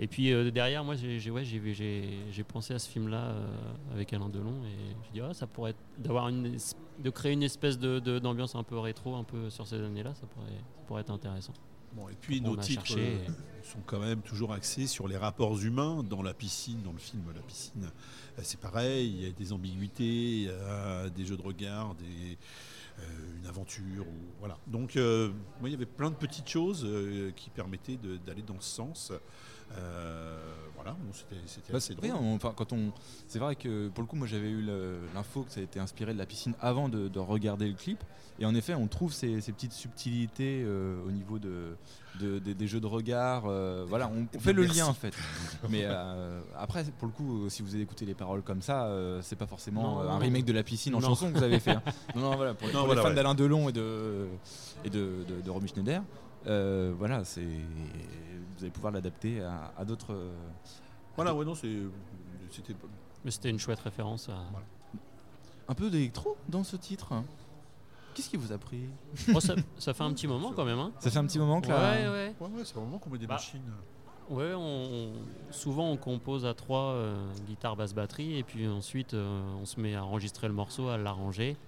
Et 0.00 0.06
puis 0.06 0.32
euh, 0.32 0.50
derrière, 0.52 0.84
moi, 0.84 0.94
j'ai, 0.94 1.30
ouais, 1.30 1.44
j'ai, 1.44 2.44
pensé 2.44 2.72
à 2.72 2.78
ce 2.78 2.88
film-là 2.88 3.34
avec 3.92 4.12
Alain 4.12 4.28
Delon, 4.28 4.54
et 4.64 4.94
j'ai 5.06 5.20
dit 5.20 5.26
ah, 5.28 5.34
ça 5.34 5.46
pourrait 5.46 5.70
être 5.72 5.80
d'avoir 5.98 6.28
une, 6.28 6.56
de 6.98 7.10
créer 7.10 7.32
une 7.32 7.42
espèce 7.42 7.78
de, 7.78 7.98
de- 7.98 8.18
d'ambiance 8.18 8.54
un 8.54 8.62
peu 8.62 8.78
rétro, 8.78 9.16
un 9.16 9.24
peu 9.24 9.50
sur 9.50 9.66
ces 9.66 9.80
années-là, 9.80 10.14
ça 10.14 10.26
pourrait, 10.26 10.46
ça 10.76 10.82
pourrait 10.86 11.00
être 11.00 11.10
intéressant. 11.10 11.52
Bon, 11.94 12.08
et 12.08 12.14
puis 12.20 12.40
On 12.44 12.50
nos 12.50 12.56
titres 12.56 12.84
cherché. 12.86 13.18
euh, 13.28 13.32
sont 13.64 13.80
quand 13.86 13.98
même 14.00 14.20
toujours 14.22 14.52
axés 14.52 14.86
sur 14.86 15.08
les 15.08 15.16
rapports 15.16 15.58
humains 15.60 16.02
dans 16.02 16.22
la 16.22 16.34
piscine, 16.34 16.82
dans 16.82 16.92
le 16.92 16.98
film 16.98 17.22
La 17.34 17.42
piscine. 17.42 17.84
Euh, 18.38 18.40
C'est 18.42 18.60
pareil, 18.60 19.08
il 19.08 19.22
y 19.24 19.26
a 19.28 19.32
des 19.32 19.52
ambiguïtés, 19.52 20.04
il 20.04 20.42
y 20.44 20.50
a 20.50 21.08
des 21.10 21.24
jeux 21.24 21.36
de 21.36 21.42
regard, 21.42 21.94
des, 21.96 22.38
euh, 23.00 23.38
une 23.40 23.46
aventure. 23.46 24.06
Ou, 24.06 24.14
voilà. 24.38 24.58
Donc 24.66 24.96
euh, 24.96 25.28
moi, 25.60 25.68
il 25.68 25.72
y 25.72 25.74
avait 25.74 25.86
plein 25.86 26.10
de 26.10 26.16
petites 26.16 26.48
choses 26.48 26.84
euh, 26.84 27.30
qui 27.32 27.50
permettaient 27.50 27.98
d'aller 28.26 28.42
dans 28.42 28.60
ce 28.60 28.68
sens. 28.76 29.12
Euh, 29.76 30.36
voilà, 30.74 30.92
bon, 30.92 31.12
c'était 31.12 31.40
c'était 31.46 31.72
Bah, 31.72 31.78
assez 31.78 31.88
c'est 31.94 31.98
vrai, 31.98 32.08
drôle. 32.08 32.22
on- 32.24 32.34
enfin, 32.36 32.52
quand 32.56 32.72
on, 32.72 32.92
c'est 33.26 33.38
vrai 33.38 33.56
que 33.56 33.88
pour 33.88 34.02
le 34.02 34.08
coup, 34.08 34.16
moi 34.16 34.26
j'avais 34.26 34.48
eu 34.48 34.62
l'info 35.14 35.42
que 35.42 35.50
ça 35.52 35.60
a 35.60 35.62
été 35.62 35.78
inspiré 35.80 36.12
de 36.14 36.18
la 36.18 36.26
piscine 36.26 36.54
avant 36.60 36.88
de, 36.88 37.08
de 37.08 37.18
regarder 37.18 37.66
le 37.68 37.74
clip, 37.74 38.02
et 38.40 38.46
en 38.46 38.54
effet, 38.54 38.74
on 38.74 38.86
trouve 38.86 39.12
ces, 39.12 39.40
ces 39.40 39.50
petites 39.52 39.72
subtilités 39.72 40.62
euh, 40.64 41.04
au 41.06 41.10
niveau 41.10 41.38
de, 41.40 41.76
de- 42.20 42.38
des- 42.38 42.54
des 42.54 42.66
jeux 42.68 42.80
de 42.80 42.86
regard. 42.86 43.44
euh, 43.46 43.84
voilà, 43.88 44.08
on, 44.08 44.26
on 44.34 44.38
fait 44.40 44.52
le 44.52 44.62
Merci. 44.62 44.78
lien 44.78 44.86
en 44.86 44.94
fait. 44.94 45.12
Mais 45.68 45.82
euh, 45.84 46.40
après, 46.56 46.84
pour 46.98 47.08
le 47.08 47.12
coup, 47.12 47.48
si 47.50 47.62
vous 47.62 47.74
avez 47.74 47.82
écouté 47.82 48.06
les 48.06 48.14
paroles 48.14 48.42
comme 48.42 48.62
ça, 48.62 48.84
euh, 48.86 49.20
c'est 49.22 49.36
pas 49.36 49.46
forcément 49.48 49.96
Non, 49.96 50.00
euh, 50.02 50.08
un 50.10 50.18
remake 50.18 50.44
de 50.44 50.52
la 50.52 50.62
piscine 50.62 50.94
en 50.94 51.00
Non. 51.00 51.08
chanson 51.08 51.30
que 51.32 51.36
vous 51.38 51.44
avez 51.44 51.58
fait. 51.60 51.72
hein. 51.72 51.82
Non, 52.14 52.22
non, 52.30 52.36
voilà, 52.36 52.54
pour, 52.54 52.68
Non, 52.68 52.72
pour 52.74 52.86
voilà, 52.86 53.00
les 53.00 53.02
fans 53.02 53.08
ouais. 53.10 53.14
d'Alain 53.16 53.34
Delon 53.34 53.68
et 53.68 53.72
de 53.72 54.26
et 54.84 54.90
de, 54.90 55.24
de, 55.28 55.40
de 55.44 55.50
Romy 55.50 55.68
Schneider. 55.68 56.02
Euh, 56.48 56.92
voilà, 56.96 57.24
c'est 57.24 57.42
vous 57.44 58.62
allez 58.62 58.70
pouvoir 58.70 58.92
l'adapter 58.92 59.40
à, 59.42 59.72
à 59.76 59.84
d'autres. 59.84 60.16
Voilà, 61.16 61.34
ouais, 61.34 61.44
non, 61.44 61.54
c'est- 61.54 61.82
c'était 62.50 62.74
Mais 63.24 63.30
c'était 63.30 63.50
une 63.50 63.58
chouette 63.58 63.80
référence 63.80 64.28
à. 64.28 64.38
Un 65.68 65.74
peu 65.74 65.90
d'électro 65.90 66.36
dans 66.48 66.64
ce 66.64 66.76
titre. 66.76 67.12
hein. 67.12 67.24
Qu'est-ce 68.14 68.30
qui 68.30 68.36
vous 68.36 68.52
a 68.52 68.58
pris? 68.58 68.88
Oh, 69.34 69.38
ça, 69.40 69.54
ça 69.78 69.92
fait 69.94 70.02
un 70.02 70.12
petit 70.12 70.26
moment 70.26 70.52
quand 70.52 70.64
même. 70.64 70.78
Hein. 70.78 70.92
Ça 70.98 71.10
fait 71.10 71.18
un 71.18 71.26
petit 71.26 71.38
moment 71.38 71.60
que 71.60 71.68
là. 71.68 71.92
Ouais, 71.92 72.08
ouais. 72.08 72.34
Ouais, 72.40 72.48
ouais, 72.48 72.64
c'est 72.64 72.74
vraiment 72.74 72.98
qu'on 72.98 73.10
met 73.10 73.18
des 73.18 73.26
Bah, 73.26 73.34
machines. 73.34 73.60
Ouais, 74.30 74.52
on, 74.54 75.08
souvent 75.50 75.90
on 75.90 75.96
compose 75.96 76.44
à 76.44 76.52
trois, 76.54 76.92
euh, 76.92 77.16
guitare, 77.46 77.76
basse, 77.76 77.94
batterie, 77.94 78.36
et 78.38 78.42
puis 78.42 78.66
ensuite 78.68 79.14
euh, 79.14 79.40
on 79.60 79.64
se 79.64 79.80
met 79.80 79.94
à 79.94 80.04
enregistrer 80.04 80.48
le 80.48 80.54
morceau, 80.54 80.88
à 80.88 80.98
l'arranger. 80.98 81.56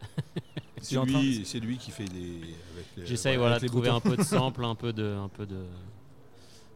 C'est 0.83 0.99
lui, 1.05 1.43
c'est 1.45 1.61
lui 1.61 1.77
qui 1.77 1.91
fait 1.91 2.07
les. 2.07 2.37
avec 2.75 2.87
les- 2.97 3.05
J'essaye 3.07 3.37
voilà, 3.37 3.59
de 3.59 3.67
trouver 3.67 3.91
boutons. 3.91 3.97
un 3.97 4.01
peu 4.01 4.17
de 4.17 4.23
sample, 4.25 4.65
un 4.65 4.75
peu 4.75 4.95
de, 4.95 5.05
un 5.15 5.29
peu 5.29 5.45
de 5.45 5.63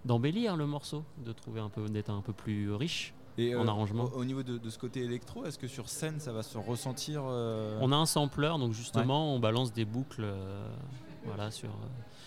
d'embellir 0.04 0.56
le 0.56 0.66
morceau, 0.66 1.04
de 1.24 1.32
trouver 1.32 1.60
un 1.60 1.70
peu 1.70 1.88
d'être 1.88 2.10
un 2.10 2.20
peu 2.20 2.34
plus 2.34 2.70
riche. 2.74 3.14
Et, 3.38 3.54
En 3.56 3.66
arrangement. 3.66 4.04
Au, 4.14 4.18
au 4.20 4.24
niveau 4.26 4.42
de, 4.42 4.58
de 4.58 4.70
ce 4.70 4.78
côté 4.78 5.00
électro, 5.00 5.44
est-ce 5.46 5.58
que 5.58 5.66
sur 5.66 5.88
scène 5.88 6.20
ça 6.20 6.32
va 6.32 6.42
se 6.42 6.58
ressentir 6.58 7.22
euh, 7.26 7.78
On 7.80 7.90
a 7.92 7.96
un 7.96 8.04
sampler, 8.06 8.52
donc 8.58 8.72
justement 8.72 9.34
on 9.34 9.38
balance 9.40 9.72
des 9.72 9.84
boucles, 9.86 10.22
euh, 10.24 10.66
voilà, 11.26 11.50
sur, 11.50 11.68
euh, 11.70 11.72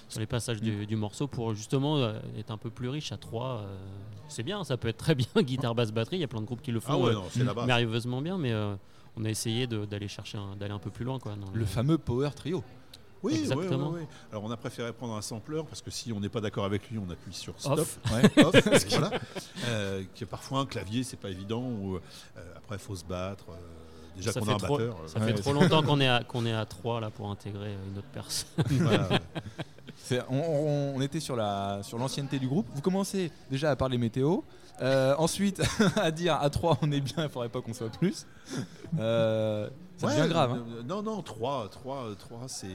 sur 0.09 0.19
les 0.19 0.25
passages 0.25 0.61
du, 0.61 0.85
du 0.85 0.95
morceau 0.95 1.27
pour 1.27 1.53
justement 1.53 1.97
euh, 1.97 2.19
être 2.37 2.51
un 2.51 2.57
peu 2.57 2.69
plus 2.69 2.89
riche 2.89 3.11
à 3.11 3.17
trois. 3.17 3.61
euh, 3.61 3.77
c'est 4.27 4.43
bien, 4.43 4.63
ça 4.63 4.77
peut 4.77 4.87
être 4.87 4.97
très 4.97 5.15
bien 5.15 5.27
guitare, 5.37 5.75
basse, 5.75 5.91
batterie. 5.91 6.17
Il 6.17 6.21
y 6.21 6.23
a 6.25 6.27
plein 6.27 6.41
de 6.41 6.45
groupes 6.45 6.61
qui 6.61 6.71
le 6.71 6.79
font 6.79 6.93
Ah 6.93 6.97
ouais, 6.97 7.09
euh, 7.11 7.13
non, 7.13 7.23
c'est 7.29 7.43
là-bas. 7.43 7.65
merveilleusement 7.65 8.21
bien, 8.21 8.37
mais 8.37 8.51
euh, 8.51 8.75
on 9.15 9.25
a 9.25 9.29
essayé 9.29 9.67
d'aller 9.67 10.07
chercher, 10.07 10.37
un- 10.37 10.55
d'aller 10.55 10.73
un 10.73 10.79
peu 10.79 10.89
plus 10.91 11.05
loin, 11.05 11.19
quoi. 11.19 11.35
dans 11.35 11.51
le 11.51 11.65
fameux 11.65 11.97
power 11.97 12.29
trio 12.35 12.63
Oui, 13.23 13.35
Exactement. 13.35 13.89
ouais. 13.91 14.07
Alors 14.31 14.43
on 14.43 14.51
a 14.51 14.57
préféré 14.57 14.93
prendre 14.93 15.15
un 15.15 15.21
sampler 15.21 15.61
parce 15.67 15.81
que 15.81 15.89
si 15.89 16.11
on 16.13 16.19
n'est 16.19 16.29
pas 16.29 16.39
d'accord 16.41 16.65
avec 16.65 16.89
lui, 16.91 16.99
on 16.99 17.09
appuie 17.09 17.33
sur 17.33 17.59
stop. 17.59 17.79
Off. 17.79 17.99
Ouais. 18.11 18.43
Off, 18.45 18.55
et 18.55 18.89
voilà. 18.89 19.11
Euh, 19.65 20.03
que 20.15 20.25
parfois 20.25 20.59
un 20.59 20.65
clavier, 20.65 21.03
c'est 21.03 21.17
pas 21.17 21.29
évident. 21.31 21.61
Ou 21.63 21.95
euh, 21.95 21.99
après, 22.57 22.75
il 22.75 22.79
faut 22.79 22.95
se 22.95 23.03
battre. 23.05 23.45
euh, 23.49 23.55
déjà 24.17 24.31
ça 24.33 24.39
qu'on 24.39 24.45
fait 24.47 24.57
trop, 24.57 24.77
batteur. 24.77 24.97
euh, 25.03 25.07
ça 25.07 25.19
Ouais, 25.19 25.27
fait 25.27 25.33
trop 25.41 25.53
longtemps 25.53 25.81
qu'on 25.83 25.99
est 26.01 26.07
à 26.07 26.23
qu'on 26.23 26.45
est 26.45 26.53
à 26.53 26.65
trois 26.65 26.99
là 26.99 27.09
pour 27.09 27.29
intégrer 27.31 27.73
une 27.91 27.97
autre 27.97 28.07
personne. 28.13 28.49
voilà. 28.69 29.07
C'est- 29.97 30.21
on, 30.29 30.95
on- 30.95 31.01
était 31.01 31.19
sur 31.19 31.35
la 31.35 31.79
sur 31.83 31.97
l'ancienneté 31.97 32.39
du 32.39 32.47
groupe. 32.47 32.67
Vous 32.73 32.81
commencez 32.81 33.31
déjà 33.51 33.71
à 33.71 33.75
parler 33.75 33.97
météo. 33.97 34.39
Euh, 34.81 35.15
ensuite, 35.17 35.61
à 35.95 36.11
dire 36.11 36.35
à 36.35 36.49
3 36.49 36.77
on 36.83 36.91
est 36.91 37.01
bien, 37.01 37.23
il 37.23 37.29
faudrait 37.29 37.49
pas 37.49 37.61
qu'on 37.61 37.73
soit 37.73 37.89
plus. 37.89 38.25
Euh, 38.99 39.67
ça 39.97 40.05
Ouais, 40.07 40.15
devient 40.17 40.29
grave. 40.29 40.51
hein. 40.51 40.65
euh, 40.77 40.83
Non, 40.83 41.01
non, 41.01 41.21
3, 41.23 41.67
3, 41.69 42.09
3 42.19 42.39
c'est. 42.47 42.67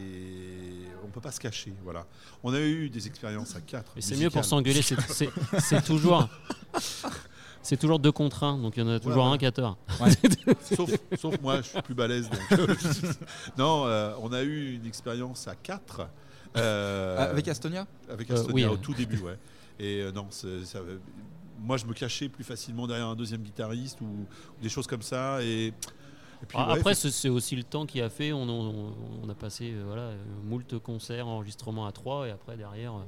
On 1.05 1.09
peut 1.09 1.21
pas 1.21 1.31
se 1.31 1.39
cacher. 1.41 1.73
Voilà. 1.85 2.06
On 2.43 2.53
a 2.53 2.59
eu 2.61 2.91
des 2.91 3.06
expériences 3.06 3.55
à 3.56 3.61
4. 3.61 3.93
Mais 3.94 4.03
c'est 4.03 4.17
mieux 4.17 4.31
pour 4.31 4.44
s'engueuler, 4.44 4.83
c'est- 4.83 5.00
c'est 5.09 5.31
c'est 5.61 5.83
toujours 5.85 6.29
c'est 7.62 7.76
toujours 7.76 7.99
deux 7.99 8.12
contre 8.12 8.43
un, 8.44 8.59
donc 8.59 8.76
il 8.76 8.81
y 8.81 8.82
en 8.82 8.88
a 8.88 8.99
toujours 9.00 9.25
ouais. 9.26 9.32
un 9.32 9.38
qui 9.38 9.47
a 9.47 9.53
tort. 9.53 9.76
sauf, 10.76 10.91
sauf 11.19 11.41
moi, 11.41 11.59
je 11.59 11.69
suis 11.69 11.82
plus 11.82 11.94
balèze. 11.94 12.29
donc. 12.29 12.59
non, 13.59 13.85
euh, 13.87 14.12
on 14.20 14.32
a 14.32 14.43
eu 14.43 14.75
une 14.75 14.87
expérience 14.87 15.47
à 15.49 15.55
4. 15.55 16.06
Ah, 16.55 16.61
Avec 17.31 17.49
Astonia 17.49 17.87
Avec 18.11 18.31
Euh, 18.31 18.35
Astonia 18.35 18.55
oui, 18.55 18.64
au 18.67 18.75
euh. 18.75 18.81
tout 18.81 18.94
début, 18.94 19.19
ouais. 19.20 19.38
Et 19.79 20.00
euh, 20.03 20.12
non, 20.12 20.26
ça- 20.31 20.49
moi 21.61 21.76
je 21.76 21.87
me 21.87 21.94
cachais 21.94 22.29
plus 22.29 22.44
facilement 22.44 22.87
derrière 22.87 23.06
un 23.09 23.14
deuxième 23.17 23.43
guitariste 23.43 24.00
ou, 24.00 24.05
ou 24.06 24.62
des 24.62 24.69
choses 24.69 24.87
comme 24.87 25.03
ça. 25.03 25.43
Et, 25.43 25.73
puis, 26.47 26.58
Ah, 26.61 26.73
ouais, 26.73 26.79
Après, 26.81 26.94
faut- 26.94 27.08
c'est 27.08 27.29
aussi 27.29 27.56
le 27.56 27.62
temps 27.62 27.87
qui 27.87 28.00
a 28.03 28.11
fait. 28.11 28.32
On, 28.32 28.43
on- 28.49 28.93
on 29.23 29.29
a 29.29 29.35
passé 29.35 29.73
euh, 29.73 29.82
voilà, 29.87 30.03
euh, 30.03 30.17
moult 30.44 30.79
concerts, 30.81 31.26
enregistrements 31.29 31.87
à 31.87 31.93
trois, 31.93 32.26
et 32.26 32.31
après 32.32 32.56
derrière, 32.56 32.94
euh, 32.94 33.03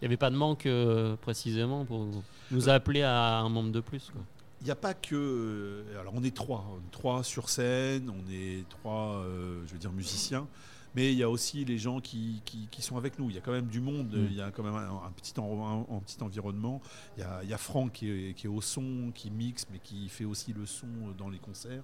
il 0.00 0.04
n'y 0.04 0.06
avait 0.06 0.16
pas 0.16 0.30
de 0.30 0.36
manque 0.36 0.66
euh, 0.66 1.16
précisément 1.16 1.84
pour 1.84 2.06
nous 2.50 2.68
appeler 2.68 3.02
à 3.02 3.38
un 3.38 3.48
membre 3.48 3.70
de 3.72 3.80
plus. 3.80 4.10
Quoi. 4.12 4.22
il 4.60 4.64
n'y 4.64 4.70
a 4.70 4.76
pas 4.76 4.94
que. 4.94 5.14
euh, 5.14 6.00
Alors 6.00 6.12
on 6.16 6.22
est 6.22 6.34
trois, 6.34 6.64
on 6.72 6.78
est 6.78 6.90
trois 6.92 7.22
sur 7.24 7.48
scène, 7.48 8.08
on 8.10 8.30
est 8.32 8.68
trois, 8.68 9.16
euh, 9.24 9.60
je 9.66 9.72
veux 9.72 9.78
dire 9.78 9.92
musiciens. 9.92 10.46
Mais 10.94 11.12
il 11.12 11.18
y 11.18 11.22
a 11.22 11.30
aussi 11.30 11.64
les 11.64 11.78
gens 11.78 12.00
qui, 12.00 12.40
qui, 12.44 12.66
qui 12.70 12.82
sont 12.82 12.96
avec 12.96 13.18
nous. 13.18 13.28
Il 13.30 13.34
y 13.36 13.38
a 13.38 13.42
quand 13.42 13.52
même 13.52 13.66
du 13.68 13.80
monde. 13.80 14.12
Mm. 14.12 14.26
Il 14.30 14.36
y 14.36 14.40
a 14.40 14.50
quand 14.50 14.62
même 14.62 14.74
un, 14.74 15.02
un 15.06 15.10
petit, 15.14 15.38
en- 15.38 15.86
un- 15.90 15.96
un 15.96 16.00
petit 16.00 16.22
environnement. 16.22 16.80
Il 17.16 17.20
y 17.20 17.24
a, 17.24 17.40
il 17.42 17.48
y 17.48 17.52
a 17.54 17.58
Franck 17.58 17.92
qui 17.92 18.10
est, 18.10 18.34
qui 18.34 18.46
est 18.46 18.50
au 18.50 18.60
son, 18.60 19.12
qui 19.14 19.30
mixe, 19.30 19.66
mais 19.70 19.78
qui 19.78 20.08
fait 20.08 20.24
aussi 20.24 20.52
le 20.52 20.66
son 20.66 20.86
dans 21.16 21.28
les 21.28 21.38
concerts. 21.38 21.82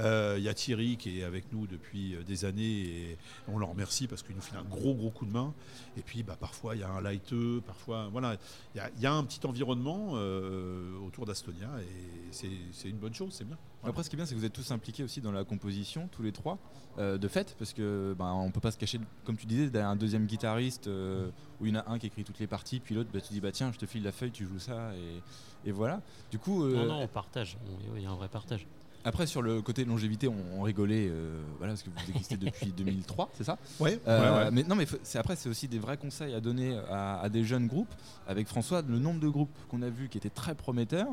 Euh, 0.00 0.36
il 0.38 0.44
y 0.44 0.48
a 0.48 0.54
Thierry 0.54 0.96
qui 0.96 1.20
est 1.20 1.24
avec 1.24 1.52
nous 1.52 1.66
depuis 1.66 2.14
euh, 2.14 2.22
des 2.24 2.44
années 2.44 2.80
et 3.12 3.18
on 3.48 3.58
le 3.58 3.64
remercie 3.64 4.06
parce 4.08 4.22
qu'il 4.22 4.34
nous 4.34 4.42
file 4.42 4.56
un 4.58 4.64
gros 4.64 4.94
gros 4.94 5.10
coup 5.10 5.26
de 5.26 5.32
main. 5.32 5.52
Et 5.96 6.02
puis 6.02 6.22
bah, 6.22 6.36
parfois 6.38 6.74
il 6.74 6.80
y 6.80 6.84
a 6.84 6.90
un 6.90 7.00
lighteux, 7.00 7.60
parfois 7.66 8.08
voilà, 8.10 8.36
il 8.74 8.78
y 8.78 8.80
a, 8.80 8.90
il 8.96 9.02
y 9.02 9.06
a 9.06 9.12
un 9.12 9.24
petit 9.24 9.44
environnement 9.46 10.12
euh, 10.14 10.98
autour 11.06 11.26
d'Astonia 11.26 11.68
et 11.80 12.32
c'est 12.32 12.50
c'est 12.72 12.88
une 12.88 12.98
bonne 12.98 13.14
chose, 13.14 13.32
c'est 13.34 13.44
bien. 13.46 13.58
Après, 13.86 14.02
ce 14.02 14.08
qui 14.08 14.16
est 14.16 14.18
bien, 14.18 14.24
c'est 14.24 14.34
que 14.34 14.38
vous 14.40 14.46
êtes 14.46 14.52
tous 14.54 14.70
impliqués 14.70 15.02
aussi 15.04 15.20
dans 15.20 15.30
la 15.30 15.44
composition, 15.44 16.08
tous 16.10 16.22
les 16.22 16.32
trois, 16.32 16.58
euh, 16.96 17.18
de 17.18 17.28
fait, 17.28 17.54
parce 17.58 17.74
que 17.74 18.14
ben, 18.18 18.43
on 18.44 18.50
peut 18.50 18.60
pas 18.60 18.70
se 18.70 18.78
cacher, 18.78 19.00
comme 19.24 19.36
tu 19.36 19.46
disais, 19.46 19.70
derrière 19.70 19.90
un 19.90 19.96
deuxième 19.96 20.26
guitariste 20.26 20.86
euh, 20.86 21.28
où 21.60 21.66
il 21.66 21.74
y 21.74 21.76
en 21.76 21.80
a 21.80 21.90
un 21.90 21.98
qui 21.98 22.06
écrit 22.06 22.24
toutes 22.24 22.38
les 22.38 22.46
parties, 22.46 22.80
puis 22.80 22.94
l'autre, 22.94 23.10
bah, 23.12 23.20
tu 23.20 23.32
dis 23.32 23.40
bah 23.40 23.52
tiens, 23.52 23.72
je 23.72 23.78
te 23.78 23.86
file 23.86 24.02
la 24.02 24.12
feuille, 24.12 24.30
tu 24.32 24.44
joues 24.46 24.58
ça, 24.58 24.92
et, 24.94 25.68
et 25.68 25.72
voilà. 25.72 26.00
Du 26.30 26.38
coup, 26.38 26.64
euh, 26.64 26.74
Non, 26.74 26.86
non, 26.86 27.00
on 27.02 27.08
partage. 27.08 27.56
On- 27.66 27.96
Il 27.96 28.02
y 28.02 28.06
a 28.06 28.10
un 28.10 28.14
vrai 28.16 28.28
partage. 28.28 28.66
après 29.06 29.26
sur 29.26 29.42
le 29.42 29.60
côté 29.62 29.84
longévité, 29.84 30.28
on, 30.28 30.34
on 30.58 30.62
rigolait, 30.62 31.08
euh, 31.10 31.42
voilà, 31.58 31.72
parce 31.74 31.82
que 31.82 31.90
vous 31.90 32.10
existez 32.10 32.36
depuis 32.36 32.72
2003, 32.76 33.30
c'est 33.34 33.44
ça? 33.44 33.58
Ouais, 33.80 33.98
Euh, 34.08 34.50
Mais 34.52 34.62
non, 34.62 34.74
mais 34.76 34.86
c'est 35.02 35.18
après, 35.18 35.36
c'est 35.36 35.48
aussi 35.48 35.68
des 35.68 35.78
vrais 35.78 35.96
conseils 35.98 36.34
à 36.34 36.40
donner 36.40 36.78
à, 36.90 37.20
à 37.20 37.28
des 37.28 37.44
jeunes 37.44 37.66
groupes. 37.66 37.94
Avec 38.26 38.46
François, 38.48 38.82
le 38.82 38.98
nombre 38.98 39.20
de 39.20 39.28
groupes 39.28 39.50
qu'on 39.68 39.82
a 39.82 39.90
vu 39.90 40.08
qui 40.08 40.18
étaient 40.18 40.30
très 40.30 40.54
prometteurs. 40.54 41.08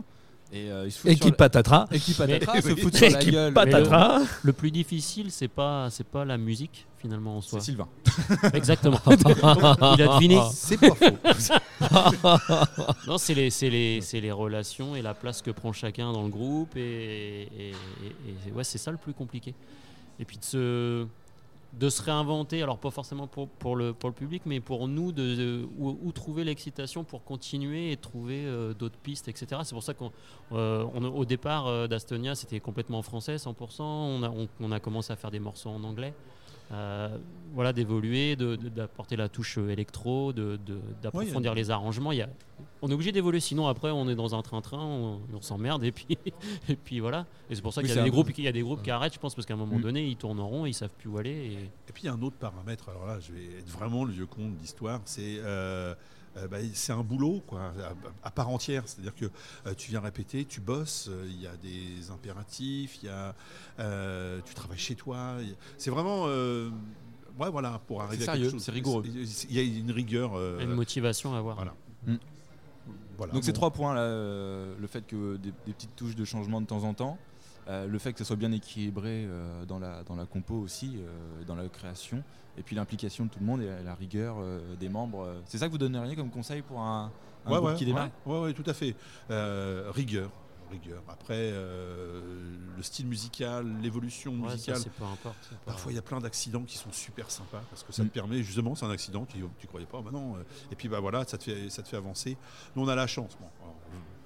Et 0.53 0.69
euh, 0.69 0.85
ils 0.85 0.91
se 0.91 0.99
foutent 0.99 1.11
sur 1.11 1.17
Équipe 1.27 1.37
patatras. 1.37 1.85
Équipe 1.91 2.17
patatras, 2.17 2.61
se 2.61 2.75
foutent 2.75 2.95
sur 2.97 3.09
la 3.09 3.21
Équipe 3.21 3.33
gueule. 3.33 3.53
patatras. 3.53 4.21
Le 4.43 4.51
plus 4.53 4.69
difficile, 4.71 5.31
c'est 5.31 5.47
pas 5.47 5.89
c'est 5.89 6.05
pas 6.05 6.25
la 6.25 6.37
musique 6.37 6.87
finalement 6.97 7.37
en 7.37 7.41
C'est 7.41 7.49
soi. 7.51 7.61
Sylvain. 7.61 7.87
Exactement. 8.53 8.99
Il 9.07 10.01
a 10.03 10.07
deviné. 10.15 10.39
C'est 10.53 10.77
pas 10.77 10.93
faux. 10.93 11.17
Non, 13.07 13.17
c'est 13.17 13.33
les, 13.33 13.49
c'est 13.49 13.69
les, 13.69 14.01
c'est 14.01 14.19
les 14.21 14.31
relations 14.31 14.95
et 14.95 15.01
la 15.01 15.13
place 15.13 15.41
que 15.41 15.51
prend 15.51 15.71
chacun 15.73 16.11
dans 16.11 16.23
le 16.23 16.29
groupe. 16.29 16.75
Et, 16.75 16.81
et- 17.43 17.69
et- 17.69 18.49
et- 18.49 18.51
ouais, 18.51 18.63
c'est 18.63 18.77
ça 18.77 18.91
le 18.91 18.97
plus 18.97 19.13
compliqué. 19.13 19.53
Et 20.19 20.25
puis 20.25 20.37
de 20.37 20.43
se, 20.43 21.05
de 21.73 21.89
se 21.89 22.01
réinventer, 22.01 22.61
alors 22.61 22.77
pas 22.77 22.91
forcément 22.91 23.27
pour, 23.27 23.75
le, 23.75 23.93
pour 23.93 24.13
public, 24.13 24.43
mais 24.45 24.59
pour 24.59 24.87
nous, 24.87 25.11
de, 25.11 25.67
où, 25.77 26.11
trouver 26.11 26.43
l'excitation 26.43 27.03
pour 27.03 27.23
continuer 27.23 27.91
et 27.91 27.97
trouver 27.97 28.45
euh, 28.45 28.73
d'autres 28.73 28.97
pistes, 28.97 29.27
etc. 29.29 29.61
C'est 29.63 29.73
pour 29.73 29.83
ça 29.83 29.93
qu'au 29.93 30.11
au 30.51 31.25
départ 31.25 31.67
euh, 31.67 31.87
d'Astonia, 31.87 32.35
c'était 32.35 32.59
complètement 32.59 33.01
français, 33.01 33.37
100%. 33.37 33.81
On 33.81 34.23
a, 34.23 34.31
on 34.59 34.71
a 34.71 34.79
commencé 34.79 35.13
à 35.13 35.15
faire 35.15 35.31
des 35.31 35.39
morceaux 35.39 35.69
en 35.69 35.83
anglais. 35.83 36.13
Euh, 36.71 37.17
voilà, 37.53 37.73
d'évoluer, 37.73 38.37
de- 38.37 38.55
de- 38.55 38.69
d'apporter 38.69 39.17
la 39.17 39.27
touche 39.27 39.57
euh, 39.57 39.67
électro, 39.69 40.31
de- 40.31 40.57
de- 40.65 40.79
d'approfondir 41.01 41.51
y 41.51 41.55
les 41.57 41.69
arrangements. 41.69 42.13
Il 42.13 42.19
y 42.19 42.21
a, 42.21 42.29
on 42.81 42.89
est 42.89 42.93
obligé 42.93 43.11
d'évoluer, 43.11 43.41
sinon 43.41 43.67
après 43.67 43.91
on 43.91 44.07
est 44.07 44.15
dans 44.15 44.35
un 44.35 44.41
train-train, 44.41 44.79
on, 44.81 45.19
on 45.33 45.41
s'emmerde 45.41 45.83
et 45.83 45.91
puis, 45.91 46.07
et 46.69 46.75
puis 46.77 47.01
voilà. 47.01 47.25
Et 47.49 47.55
c'est 47.55 47.61
pour 47.61 47.73
ça 47.73 47.81
Oui, 47.81 47.87
qu'il 47.87 47.91
y 47.91 47.93
c'est 47.95 47.99
a 47.99 48.03
des 48.03 48.09
un- 48.09 48.13
groupes, 48.13 48.31
qui- 48.31 48.41
il 48.43 48.45
y 48.45 48.47
a 48.47 48.53
des 48.53 48.61
groupes 48.61 48.81
qui 48.83 48.89
arrêtent, 48.91 49.13
je 49.13 49.19
pense, 49.19 49.35
parce 49.35 49.45
qu'à 49.45 49.53
un 49.53 49.57
moment 49.57 49.79
Mm. 49.79 49.81
donné 49.81 50.07
ils 50.07 50.15
tournent 50.15 50.39
en 50.39 50.47
rond, 50.47 50.65
ils 50.65 50.73
savent 50.73 50.93
plus 50.97 51.09
où 51.09 51.17
aller. 51.17 51.29
Et... 51.31 51.53
Et 51.89 51.91
puis 51.93 52.03
il 52.03 52.05
y 52.05 52.09
a 52.09 52.13
un 52.13 52.21
autre 52.21 52.37
paramètre, 52.37 52.87
alors 52.87 53.05
là 53.05 53.19
je 53.19 53.33
vais 53.33 53.43
être 53.59 53.69
vraiment 53.69 54.05
le 54.05 54.13
vieux 54.13 54.25
con 54.27 54.47
de 54.49 54.57
l'histoire, 54.61 55.01
c'est 55.03 55.39
euh, 55.39 55.93
euh, 56.37 56.47
bah, 56.47 56.57
c'est 56.73 56.93
un 56.93 57.03
boulot 57.03 57.41
quoi, 57.45 57.73
à, 58.23 58.27
à 58.27 58.31
part 58.31 58.49
entière, 58.49 58.83
c'est-à-dire 58.85 59.15
que 59.15 59.25
euh, 59.67 59.73
tu 59.75 59.89
viens 59.91 59.99
répéter, 59.99 60.45
tu 60.45 60.61
bosses, 60.61 61.07
euh, 61.09 61.25
il 61.27 61.41
y 61.41 61.47
a 61.47 61.55
des 61.57 62.09
impératifs, 62.11 62.99
il 63.03 63.07
y 63.07 63.09
a, 63.09 63.35
euh, 63.79 64.39
tu 64.45 64.53
travailles 64.53 64.77
chez 64.77 64.95
toi, 64.95 65.17
a- 65.17 65.41
c'est 65.77 65.89
vraiment... 65.91 66.23
euh, 66.27 66.69
ouais, 67.39 67.49
voilà, 67.49 67.81
pour 67.87 68.01
arriver 68.01 68.23
à 68.23 68.25
sérieux, 68.25 68.43
quelque 68.43 68.51
chose. 68.53 68.63
c'est 68.63 68.71
rigoureux. 68.71 69.03
Il 69.05 69.55
y 69.55 69.59
a 69.59 69.63
une 69.63 69.91
rigueur. 69.91 70.33
euh, 70.35 70.59
Une 70.59 70.73
motivation 70.73 71.33
à 71.35 71.39
avoir. 71.39 71.55
voilà. 71.55 71.73
Mm. 72.07 72.15
voilà, 73.17 73.33
Donc 73.33 73.43
c'est 73.43 73.51
bon. 73.51 73.55
trois 73.57 73.71
points 73.71 73.93
là, 73.93 74.01
euh, 74.01 74.75
le 74.79 74.87
fait 74.87 75.05
que 75.05 75.35
des, 75.37 75.51
des 75.65 75.73
petites 75.73 75.95
touches 75.95 76.15
de 76.15 76.25
changement 76.25 76.61
de 76.61 76.65
temps 76.65 76.83
en 76.83 76.93
temps, 76.93 77.17
euh, 77.71 77.87
le 77.87 77.97
fait 77.99 78.13
que 78.13 78.19
ce 78.19 78.25
soit 78.25 78.35
bien 78.35 78.51
équilibré 78.51 79.25
euh, 79.25 79.65
dans, 79.65 79.79
la, 79.79 80.03
dans 80.03 80.15
la 80.15 80.25
compo 80.25 80.55
aussi, 80.55 80.97
euh, 80.97 81.43
dans 81.45 81.55
la 81.55 81.67
création, 81.69 82.23
et 82.57 82.63
puis 82.63 82.75
l'implication 82.75 83.25
de 83.25 83.29
tout 83.31 83.39
le 83.39 83.45
monde 83.45 83.61
et 83.61 83.67
la, 83.67 83.81
la 83.81 83.95
rigueur 83.95 84.35
euh, 84.39 84.75
des 84.75 84.89
membres. 84.89 85.41
C'est 85.45 85.57
ça 85.57 85.67
que 85.67 85.71
vous 85.71 85.77
donneriez 85.77 86.15
comme 86.15 86.29
conseil 86.29 86.61
pour 86.61 86.79
un, 86.81 87.11
un 87.45 87.49
Ouais, 87.51 87.57
groupe 87.57 87.69
ouais, 87.71 87.75
qui 87.75 87.85
démarre? 87.85 88.09
ouais, 88.25 88.33
ouais, 88.33 88.41
ouais, 88.43 88.53
tout 88.53 88.63
à 88.67 88.73
fait. 88.73 88.95
Euh, 89.29 89.89
rigueur. 89.93 90.29
Rigueur. 90.71 91.03
Après, 91.09 91.33
euh, 91.37 92.55
le 92.77 92.81
style 92.83 93.05
musical, 93.07 93.67
l'évolution 93.81 94.31
Ouais, 94.33 94.47
ça, 94.49 94.53
musicale. 94.53 94.77
c'est 94.77 94.93
peu 94.93 95.03
importe. 95.03 95.49
Parfois, 95.65 95.91
il 95.91 95.95
y 95.95 95.97
a 95.97 96.01
plein 96.01 96.19
d'accidents 96.21 96.63
qui 96.63 96.77
sont 96.77 96.91
super 96.93 97.29
sympas 97.29 97.61
parce 97.69 97.83
que 97.83 97.91
ça 97.91 98.03
Mm. 98.03 98.07
te 98.07 98.13
permet, 98.13 98.43
justement, 98.43 98.73
c'est 98.75 98.85
un 98.85 98.89
accident, 98.89 99.25
tu 99.25 99.37
ne 99.39 99.67
croyais 99.67 99.85
pas, 99.85 100.01
maintenant. 100.01 100.37
et 100.71 100.75
puis, 100.75 100.87
bah 100.87 100.99
voilà, 101.01 101.25
ça 101.25 101.37
te 101.37 101.43
fait, 101.43 101.69
ça 101.69 101.83
te 101.83 101.89
fait 101.89 101.97
avancer. 101.97 102.37
Nous, 102.75 102.83
on 102.83 102.87
a 102.87 102.95
la 102.95 103.07
chance, 103.07 103.37
bon, 103.39 103.47
alors, 103.61 103.75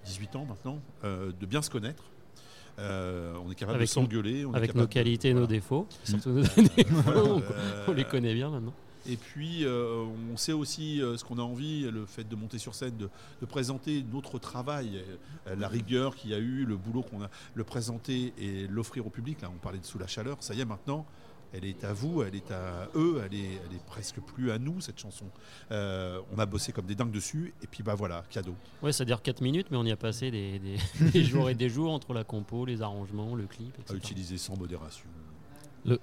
18 0.06 0.36
ans 0.36 0.46
maintenant, 0.46 0.80
euh, 1.04 1.32
de 1.32 1.46
bien 1.48 1.64
se 1.64 1.70
connaître. 1.72 2.04
Euh, 2.80 3.34
on 3.46 3.52
est 3.52 3.56
capable 3.56 3.78
Avec 3.78 3.88
de 3.88 3.94
s'engueuler. 3.94 4.46
Avec 4.54 4.76
nos 4.76 4.88
qualités 4.88 5.30
et 5.30 5.34
nos 5.34 5.48
défauts. 5.48 5.88
Surtout 6.04 6.30
nos 6.30 6.42
défauts, 6.42 6.84
on- 7.06 7.42
Euh, 7.42 7.86
on 7.88 7.94
les 7.94 8.04
connaît 8.04 8.34
bien 8.34 8.50
maintenant. 8.50 8.74
Et 9.08 9.18
puis, 9.18 9.64
euh, 9.66 10.04
on 10.34 10.36
sait 10.36 10.52
aussi 10.52 11.00
euh, 11.00 11.16
ce 11.16 11.24
qu'on 11.24 11.38
a 11.38 11.42
envie, 11.44 11.82
le 11.92 12.08
fait 12.08 12.28
de 12.28 12.36
monter 12.36 12.58
sur 12.58 12.74
scène, 12.74 12.98
de, 12.98 13.08
de 13.40 13.46
présenter 13.46 14.04
notre 14.12 14.40
travail, 14.40 15.00
euh, 15.48 15.56
la 15.56 15.68
rigueur 15.68 16.16
qu'il 16.16 16.32
y 16.32 16.34
a 16.34 16.40
eu, 16.40 16.66
le 16.66 16.76
boulot 16.76 17.04
qu'on 17.04 17.22
a, 17.22 17.30
le 17.54 17.64
présenter 17.64 18.34
et 18.40 18.66
l'offrir 18.68 19.06
au 19.06 19.12
public. 19.12 19.42
Là, 19.44 19.52
on 19.54 19.60
parlait 19.60 19.78
de 19.78 19.86
Sous 19.86 20.00
la 20.00 20.08
chaleur. 20.08 20.38
Ça 20.40 20.56
y 20.56 20.62
est, 20.62 20.66
maintenant, 20.66 21.06
elle 21.56 21.66
est 21.66 21.84
à 21.84 21.94
vous, 21.94 22.22
elle 22.24 22.36
est 22.36 22.52
à 22.52 22.90
eux, 22.96 23.22
elle 23.26 23.34
est, 23.34 23.54
elle 23.66 23.76
est 23.76 23.86
presque 23.86 24.20
plus 24.20 24.52
à 24.52 24.60
nous, 24.60 24.82
cette 24.82 25.00
chanson. 25.00 25.26
Euh, 25.72 26.20
on 26.36 26.40
a 26.40 26.46
bossé 26.46 26.72
comme 26.72 26.86
des 26.86 26.96
dingues 26.96 27.12
dessus. 27.12 27.54
Et 27.64 27.68
puis, 27.68 27.84
bah 27.84 27.96
voilà, 27.96 28.24
cadeau. 28.30 28.56
Ouais, 28.84 28.92
ça 28.92 29.06
dure 29.06 29.22
4 29.22 29.42
minutes, 29.42 29.68
mais 29.72 29.78
on 29.78 29.86
y 29.86 29.92
a 29.92 29.96
passé 29.98 30.32
des, 30.32 30.60
des- 30.60 30.78
des 31.12 31.24
jours 31.24 31.50
et 31.50 31.56
des 31.56 31.70
jours 31.70 31.92
entre 31.94 32.14
la 32.14 32.24
compo, 32.24 32.66
les 32.66 32.82
arrangements, 32.82 33.36
le 33.36 33.46
clip, 33.46 33.74
À 33.78 33.82
etc. 33.82 33.98
utiliser 33.98 34.38
sans 34.38 34.58
modération. 34.58 35.08
Le 35.86 36.00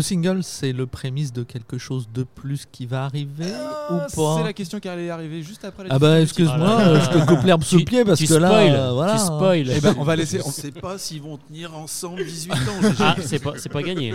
single, 0.00 0.44
c'est 0.44 0.72
le 0.72 0.86
prémisse 0.86 1.32
de 1.32 1.42
quelque 1.42 1.76
chose 1.76 2.08
de 2.14 2.22
plus 2.22 2.64
qui 2.70 2.86
va 2.86 3.04
arriver 3.04 3.46
ou 3.90 3.94
Ah, 4.00 4.06
pas 4.14 4.36
C'est 4.38 4.44
la 4.44 4.52
question 4.52 4.78
qui 4.78 4.88
allait 4.88 5.10
arriver 5.10 5.42
juste 5.42 5.64
après 5.64 5.82
la 5.88 5.94
Ah 5.94 5.98
bah 5.98 6.20
excuse-moi, 6.20 6.54
Ah 6.60 6.84
là 6.84 6.88
euh, 6.88 6.94
là. 6.94 7.00
je 7.00 7.18
te 7.18 7.26
coupe 7.26 7.42
l'herbe 7.42 7.64
sous 7.64 7.78
le 7.78 7.84
pied 7.84 8.04
parce 8.04 8.20
tu 8.20 8.28
que 8.28 8.34
là, 8.34 8.48
spoil, 8.50 8.72
euh, 8.72 8.92
voilà. 8.92 9.12
tu 9.14 9.18
spoil. 9.18 9.70
Eh 9.74 9.80
ben, 9.80 9.94
on 9.98 10.04
va 10.04 10.14
laisser. 10.14 10.40
On 10.44 10.48
ne 10.48 10.52
sait 10.52 10.70
pas 10.70 10.96
s'ils 10.96 11.20
vont 11.20 11.38
tenir 11.38 11.76
ensemble 11.76 12.24
18 12.24 12.52
ans. 12.52 12.56
Ah, 13.00 13.16
c'est 13.20 13.40
pas, 13.40 13.54
c'est 13.56 13.68
pas 13.68 13.82
gagné. 13.82 14.14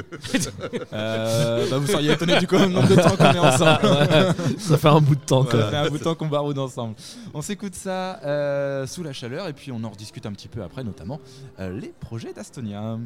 Euh, 0.94 1.67
bah, 1.70 1.77
vous 1.77 1.88
seriez 1.88 2.13
étonné 2.13 2.38
du 2.39 2.48
nombre 2.48 2.88
de 2.88 2.96
temps 2.96 3.17
qu'on 3.17 3.34
est 3.34 3.39
ensemble. 3.39 3.79
Ouais, 3.86 4.34
ça 4.60 4.77
fait 4.77 4.88
un 4.88 5.01
bout 5.01 5.15
de 5.15 5.20
temps 5.22 5.44
quand 5.44 5.60
Ça 5.60 5.70
fait 5.70 5.75
un 5.75 5.89
bout 5.89 5.98
de 5.98 6.03
temps 6.03 6.15
qu'on 6.15 6.27
baroude 6.27 6.58
ensemble. 6.58 6.96
On 7.34 7.41
s'écoute 7.41 7.75
ça 7.75 8.20
euh, 8.24 8.88
sous 8.88 9.03
la 9.03 9.12
chaleur 9.13 9.48
et 9.48 9.53
puis 9.53 9.72
on 9.72 9.84
en 9.84 9.89
rediscute 9.89 10.25
un 10.25 10.32
petit 10.32 10.48
peu 10.48 10.62
après, 10.63 10.84
notamment 10.84 11.20
euh, 11.60 11.77
les 11.77 11.94
projets 12.00 12.34
d'Astonia. 12.34 12.98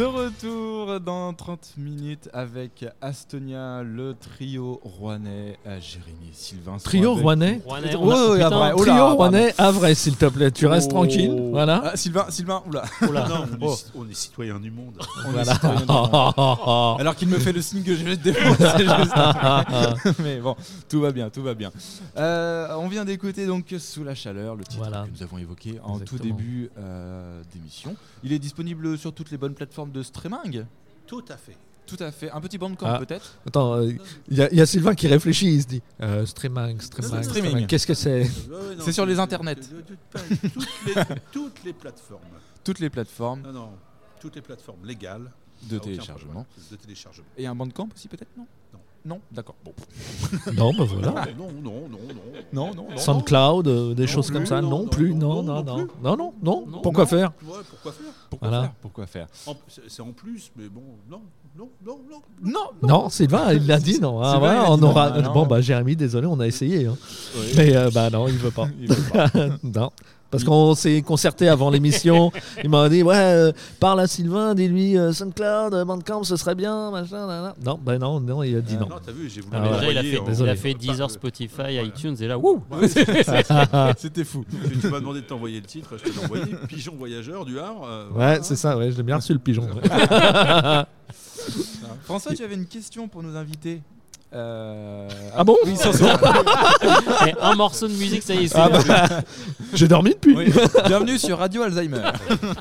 De 0.00 0.06
retour 0.06 0.98
dans 0.98 1.34
30 1.34 1.74
minutes 1.76 2.30
avec 2.32 2.86
Astonia, 3.02 3.82
le 3.82 4.14
trio 4.14 4.80
rouennais, 4.82 5.58
euh, 5.66 5.78
Jérémy 5.78 6.30
Sylvain. 6.32 6.78
Trio 6.82 7.12
rouennais 7.16 7.60
putain, 7.62 8.72
Trio 8.78 9.14
rouennais, 9.14 9.52
à 9.58 9.70
vrai, 9.70 9.94
s'il 9.94 10.16
te 10.16 10.24
plaît. 10.24 10.50
Tu 10.52 10.64
restes 10.66 10.90
Oh. 10.90 10.94
tranquille. 10.94 11.48
Voilà. 11.50 11.82
Ah, 11.84 11.96
Sylvain, 11.98 12.24
Sylvain, 12.30 12.62
oula. 12.66 12.82
oh. 13.02 13.06
Non, 13.12 13.46
on, 13.60 13.66
est, 13.72 13.76
ci- 13.76 13.84
on 13.94 14.08
est 14.08 14.14
citoyen 14.14 14.58
du 14.58 14.70
monde. 14.70 14.94
On 15.26 15.28
est 15.28 15.32
Voilà. 15.32 15.52
citoyen 15.52 15.80
du 15.80 15.86
monde. 15.86 16.34
Alors 17.00 17.14
qu'il 17.14 17.28
me 17.28 17.38
fait 17.38 17.52
le 17.52 17.60
signe 17.60 17.82
que 17.82 17.94
je 17.94 18.02
vais 18.02 18.16
te 18.16 18.22
défoncer. 18.22 18.86
Mais 20.22 20.40
bon, 20.40 20.56
tout 20.88 21.02
va 21.02 21.12
bien, 21.12 21.28
tout 21.28 21.42
va 21.42 21.52
bien. 21.52 21.70
Euh, 22.16 22.68
on 22.78 22.88
vient 22.88 23.04
d'écouter 23.04 23.44
donc 23.46 23.66
Sous 23.78 24.02
la 24.02 24.14
chaleur, 24.14 24.56
le 24.56 24.64
titre 24.64 24.78
Voilà. 24.82 25.04
que 25.04 25.10
nous 25.14 25.22
avons 25.22 25.36
évoqué 25.36 25.78
en 25.84 25.98
tout 25.98 26.16
début 26.16 26.70
euh, 26.78 27.42
d'émission. 27.52 27.94
Il 28.24 28.32
est 28.32 28.38
disponible 28.38 28.96
sur 28.96 29.12
toutes 29.12 29.30
les 29.30 29.36
bonnes 29.36 29.52
plateformes 29.52 29.89
de 29.90 30.02
streaming. 30.02 30.64
Tout 31.06 31.24
à 31.28 31.36
fait. 31.36 31.56
Tout 31.86 31.96
à 31.98 32.12
fait. 32.12 32.30
Un 32.30 32.40
petit 32.40 32.56
bandcamp 32.56 32.86
Ah. 32.86 32.98
peut-être 33.00 33.36
Attends, 33.46 33.74
euh, 33.74 33.92
il 34.28 34.36
y, 34.38 34.42
a- 34.42 34.50
il 34.52 34.56
y 34.56 34.60
a 34.60 34.66
Sylvain 34.66 34.94
qui 34.94 35.08
réfléchit, 35.08 35.54
il 35.54 35.62
se 35.62 35.66
dit 35.66 35.82
euh, 36.00 36.24
streaming, 36.24 36.80
streaming, 36.80 37.22
Streaming. 37.24 37.66
Qu'est-ce 37.66 37.86
que 37.86 37.94
c'est 37.94 38.30
C'est 38.78 38.92
sur 38.92 39.04
les 39.06 39.18
internets. 39.18 39.56
toutes, 39.56 40.68
les, 40.86 40.94
toutes 41.32 41.64
les 41.64 41.72
plateformes. 41.72 42.22
Toutes 42.62 42.78
les 42.78 42.90
plateformes 42.90 43.40
Non, 43.42 43.52
non, 43.52 43.70
toutes 44.20 44.36
les 44.36 44.42
plateformes 44.42 44.84
légales. 44.84 45.32
de 45.68 45.76
Aucun 45.76 45.84
téléchargement. 45.86 46.44
problème. 46.44 46.46
De 46.70 46.76
téléchargement. 46.76 47.26
Et 47.36 47.46
un 47.46 47.54
bandcamp 47.56 47.88
aussi 47.94 48.06
peut-être 48.08 48.30
non? 48.36 48.46
Non. 49.04 49.20
D'accord. 49.32 49.54
Bon. 49.64 49.72
Non, 50.56 50.72
bah 50.74 50.84
voilà. 50.84 51.26
Non, 51.38 51.48
non, 51.62 51.70
non, 51.88 51.88
non, 51.90 51.98
non. 52.52 52.74
Non, 52.74 52.74
non. 52.90 52.96
SoundCloud, 52.98 53.66
euh, 53.68 53.94
des 53.94 54.02
Non 54.02 54.08
choses 54.08 54.30
comme 54.30 54.46
ça, 54.46 54.60
non, 54.60 54.86
plus, 54.86 55.14
non, 55.14 55.42
non, 55.42 55.62
non, 55.62 55.62
non, 55.62 55.62
non, 55.62 55.76
non 55.78 55.86
non, 56.02 56.16
non, 56.16 56.32
non, 56.42 56.64
Non. 56.70 56.80
Pourquoi 56.82 57.04
Non. 57.04 57.08
faire 57.08 57.32
Ouais, 57.44 57.54
pourquoi 57.70 57.92
faire? 57.92 58.12
Pourquoi 58.28 58.48
Voilà. 58.48 58.62
faire? 58.64 58.72
Pourquoi 58.82 59.06
faire? 59.06 59.26
En- 59.46 59.56
c'est- 59.68 59.80
C'est 59.88 60.02
en 60.02 60.12
plus, 60.12 60.50
mais 60.56 60.68
bon, 60.68 60.82
non, 61.10 61.20
non, 61.56 61.68
non, 61.84 61.98
non. 62.10 62.20
Non, 62.42 62.88
Non, 62.88 63.08
Sylvain, 63.08 63.52
il 63.52 63.66
l'a 63.66 63.78
dit, 63.78 63.98
non. 64.00 64.20
Ah, 64.22 64.66
on 64.68 64.82
aura. 64.82 65.12
ah, 65.14 65.20
non. 65.22 65.32
Bon, 65.32 65.46
bah, 65.46 65.60
Jérémy, 65.60 65.96
désolé, 65.96 66.26
on 66.26 66.38
a 66.40 66.46
essayé. 66.46 66.86
hein. 66.86 66.96
Oui. 67.36 67.46
Mais 67.56 67.74
euh, 67.76 67.90
bah 67.92 68.10
non, 68.10 68.28
il 68.28 68.36
veut 68.36 68.50
pas. 68.50 68.68
Il 68.80 68.88
veut 68.92 69.10
pas. 69.12 69.28
non. 69.62 69.90
Parce 70.30 70.44
qu'on 70.44 70.74
s'est 70.76 71.02
concerté 71.02 71.48
avant 71.48 71.70
l'émission. 71.70 72.30
il 72.62 72.70
m'a 72.70 72.88
dit 72.88 73.02
Ouais, 73.02 73.16
euh, 73.16 73.52
parle 73.80 73.98
à 74.00 74.06
Sylvain, 74.06 74.54
dis-lui 74.54 74.96
euh, 74.96 75.12
SoundCloud, 75.12 75.74
euh, 75.74 75.84
Bandcamp, 75.84 76.22
ce 76.22 76.36
serait 76.36 76.54
bien. 76.54 76.90
Machin. 76.92 77.52
Non, 77.64 77.78
bah 77.82 77.98
non, 77.98 78.20
non, 78.20 78.42
il 78.44 78.56
a 78.56 78.60
dit 78.60 78.74
Ah, 78.78 78.82
non. 78.82 78.88
Non, 78.90 78.96
t'as 79.04 79.10
vu, 79.12 79.28
j'ai 79.28 79.40
voulu 79.40 79.56
Ah. 79.56 79.68
Déjà, 79.80 79.90
il 79.90 79.98
a 79.98 80.02
fait, 80.02 80.32
il 80.44 80.48
a 80.48 80.56
fait 80.56 80.74
Deezer, 80.74 81.10
Spotify, 81.10 81.54
Voilà. 81.56 81.82
iTunes, 81.82 82.16
et 82.20 82.26
là, 82.28 82.38
wouh 82.38 82.62
Ouais, 82.70 82.86
C'était 83.98 84.24
fou. 84.24 84.44
tu 84.80 84.86
m'as 84.88 85.00
demandé 85.00 85.20
de 85.22 85.26
t'envoyer 85.26 85.60
le 85.60 85.66
titre, 85.66 85.96
je 85.98 86.08
te 86.10 86.16
l'ai 86.16 86.24
envoyé. 86.24 86.44
Pigeon 86.68 86.94
voyageur 86.96 87.44
du 87.44 87.58
Havre. 87.58 87.84
euh, 87.88 88.04
Ouais, 88.06 88.12
voilà. 88.14 88.42
c'est 88.42 88.56
ça, 88.56 88.76
ouais, 88.78 88.92
je 88.92 88.96
l'ai 88.96 89.02
bien 89.02 89.16
reçu 89.16 89.32
le 89.32 89.38
pigeon. 89.40 89.66
François, 92.04 92.34
tu 92.34 92.44
avais 92.44 92.54
une 92.54 92.66
question 92.66 93.08
pour 93.08 93.22
nos 93.22 93.36
invités. 93.36 93.82
Euh, 94.32 95.08
Ah 95.36 95.42
bon 95.42 95.56
Oui, 95.66 95.76
sans 95.76 95.92
soin. 95.96 96.16
Et 97.26 97.34
un 97.40 97.54
morceau 97.56 97.88
de 97.88 97.94
musique, 97.94 98.22
ça 98.22 98.32
y 98.34 98.44
est, 98.44 98.48
c'est 98.48 98.56
Ah 98.58 98.68
bah, 98.68 98.78
J'ai 99.74 99.88
dormi 99.88 100.10
depuis. 100.10 100.36
Oui. 100.36 100.52
Bienvenue 100.86 101.18
sur 101.18 101.38
Radio 101.38 101.62
Alzheimer. 101.62 101.98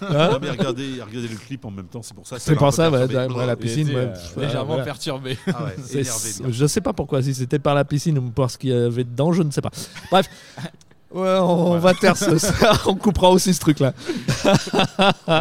Hein 0.01 0.29
Non, 0.31 0.39
mais 0.41 0.49
regardez, 0.49 0.93
regardez 1.05 1.27
le 1.27 1.35
clip 1.37 1.63
en 1.65 1.71
même 1.71 1.85
temps, 1.85 2.01
c'est 2.01 2.15
pour 2.15 2.25
ça. 2.25 2.37
C'est 2.39 2.51
m'a 2.53 2.57
pour 2.57 2.67
peu 2.69 2.75
ça, 2.75 2.89
ouais, 2.89 3.07
perturbé. 3.07 3.35
ouais, 3.35 3.45
la 3.45 3.55
piscine, 3.55 3.87
ouais, 3.89 3.95
euh, 3.95 4.07
pff, 4.07 4.35
légèrement 4.37 4.65
voilà. 4.67 4.83
perturbé. 4.83 5.37
Ah 5.47 5.65
ouais, 5.65 5.75
C'est- 5.85 5.99
énervé. 5.99 6.29
bien. 6.39 6.47
Je 6.49 6.65
sais 6.65 6.81
pas 6.81 6.93
pourquoi, 6.93 7.21
si 7.21 7.33
c'était 7.35 7.59
par 7.59 7.75
la 7.75 7.85
piscine 7.85 8.17
ou 8.17 8.29
par 8.31 8.49
ce 8.49 8.57
qu'il 8.57 8.71
y 8.71 8.73
avait 8.73 9.03
dedans, 9.03 9.31
je 9.31 9.43
ne 9.43 9.51
sais 9.51 9.61
pas. 9.61 9.69
Bref, 10.11 10.25
ouais, 11.13 11.37
on 11.39 11.65
Voilà. 11.65 11.79
va 11.79 11.93
taire 11.93 12.17
ce, 12.17 12.37
ça, 12.39 12.71
on 12.87 12.95
coupera 12.95 13.29
aussi 13.29 13.53
ce 13.53 13.59
truc-là. 13.59 13.93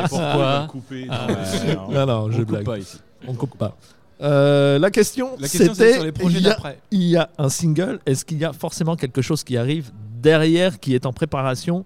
Pourquoi 0.08 0.66
Couper, 0.70 1.06
Ah, 1.10 1.26
non, 1.28 1.34
ouais, 1.34 1.74
non, 1.74 1.90
Non, 1.90 2.06
non, 2.06 2.24
on 2.26 2.30
je 2.30 2.38
coupe 2.38 2.48
blague. 2.48 2.64
pas 2.64 2.78
ici. 2.78 2.98
On 3.26 3.32
coupe 3.34 3.56
pas. 3.56 3.74
Euh, 4.20 4.78
la 4.78 4.90
question, 4.90 5.30
La 5.38 5.48
question, 5.48 5.74
c'est 5.74 5.74
c'était 5.74 5.94
sur 5.94 6.04
les 6.04 6.12
projets 6.12 6.38
il, 6.38 6.42
y 6.44 6.46
a, 6.46 6.50
d'après. 6.50 6.80
il 6.90 7.02
y 7.02 7.16
a 7.16 7.30
un 7.38 7.48
single, 7.48 8.00
est-ce 8.06 8.24
qu'il 8.24 8.38
y 8.38 8.44
a 8.44 8.52
forcément 8.52 8.96
quelque 8.96 9.22
chose 9.22 9.44
qui 9.44 9.56
arrive 9.56 9.90
derrière, 10.20 10.80
qui 10.80 10.94
est 10.94 11.06
en 11.06 11.12
préparation, 11.12 11.84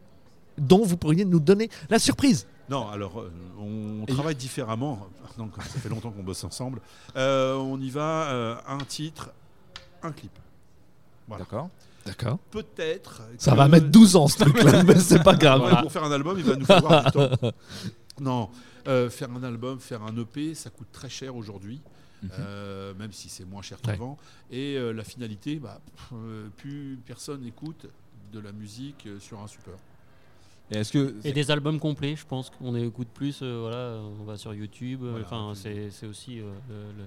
dont 0.58 0.84
vous 0.84 0.96
pourriez 0.96 1.24
nous 1.24 1.40
donner 1.40 1.68
la 1.90 1.98
surprise? 1.98 2.46
Non, 2.70 2.88
alors 2.88 3.20
euh, 3.20 3.30
on 3.58 4.04
Et- 4.06 4.12
travaille 4.12 4.34
différemment. 4.34 5.06
Ça 5.36 5.78
fait 5.80 5.88
longtemps 5.88 6.10
qu'on 6.10 6.22
bosse 6.22 6.44
ensemble. 6.44 6.80
Euh, 7.16 7.54
on 7.56 7.80
y 7.80 7.88
va 7.90 8.30
euh, 8.30 8.54
un 8.68 8.78
titre, 8.78 9.30
un 10.02 10.12
clip. 10.12 10.32
Voilà. 11.26 11.44
D'accord. 11.44 11.68
D'accord. 12.04 12.38
Peut-être. 12.50 13.22
Ça 13.38 13.52
que- 13.52 13.56
va 13.56 13.68
mettre 13.68 13.86
12 13.88 14.16
ans 14.16 14.26
ce 14.28 14.38
truc-là, 14.38 14.82
mais 14.84 14.98
c'est 14.98 15.22
pas 15.22 15.34
grave. 15.34 15.80
Pour 15.82 15.92
faire 15.92 16.04
un 16.04 16.12
album, 16.12 16.36
il 16.38 16.44
va 16.44 16.56
nous 16.56 16.64
falloir 16.66 17.04
du 17.04 17.10
temps. 17.12 17.28
Non, 18.20 18.50
euh, 18.88 19.08
faire 19.08 19.30
un 19.34 19.42
album, 19.42 19.80
faire 19.80 20.02
un 20.02 20.14
EP, 20.18 20.54
ça 20.54 20.68
coûte 20.68 20.88
très 20.92 21.08
cher 21.08 21.34
aujourd'hui. 21.34 21.80
Mhm. 22.22 22.30
euh, 22.38 22.94
même 22.94 23.12
si 23.12 23.28
c'est 23.28 23.44
moins 23.44 23.62
cher 23.62 23.78
Ouais. 23.86 23.92
qu'avant. 23.92 24.16
Et 24.50 24.76
euh, 24.76 24.92
la 24.92 25.04
finalité, 25.04 25.56
bah, 25.56 25.80
pff, 25.96 26.12
euh, 26.14 26.48
plus 26.56 26.98
personne 27.06 27.44
écoute 27.46 27.86
de 28.32 28.38
la 28.40 28.52
musique 28.52 29.06
euh, 29.06 29.18
sur 29.20 29.40
un 29.40 29.46
support. 29.46 29.78
Et 30.70 30.78
est-ce 30.78 30.92
que 30.92 31.14
Et 31.24 31.32
des 31.32 31.50
albums 31.50 31.78
complets, 31.78 32.16
je 32.16 32.24
pense 32.24 32.48
qu'on 32.50 32.74
écoute 32.76 33.08
plus. 33.12 33.40
euh, 33.42 33.58
voilà, 33.60 34.00
on 34.20 34.24
va 34.24 34.36
sur 34.38 34.54
YouTube. 34.54 35.00
Voilà. 35.02 35.24
Enfin, 35.26 35.52
c'est 35.54 36.06
aussi. 36.06 36.40
euh, 36.40 36.44
le- 36.70 37.04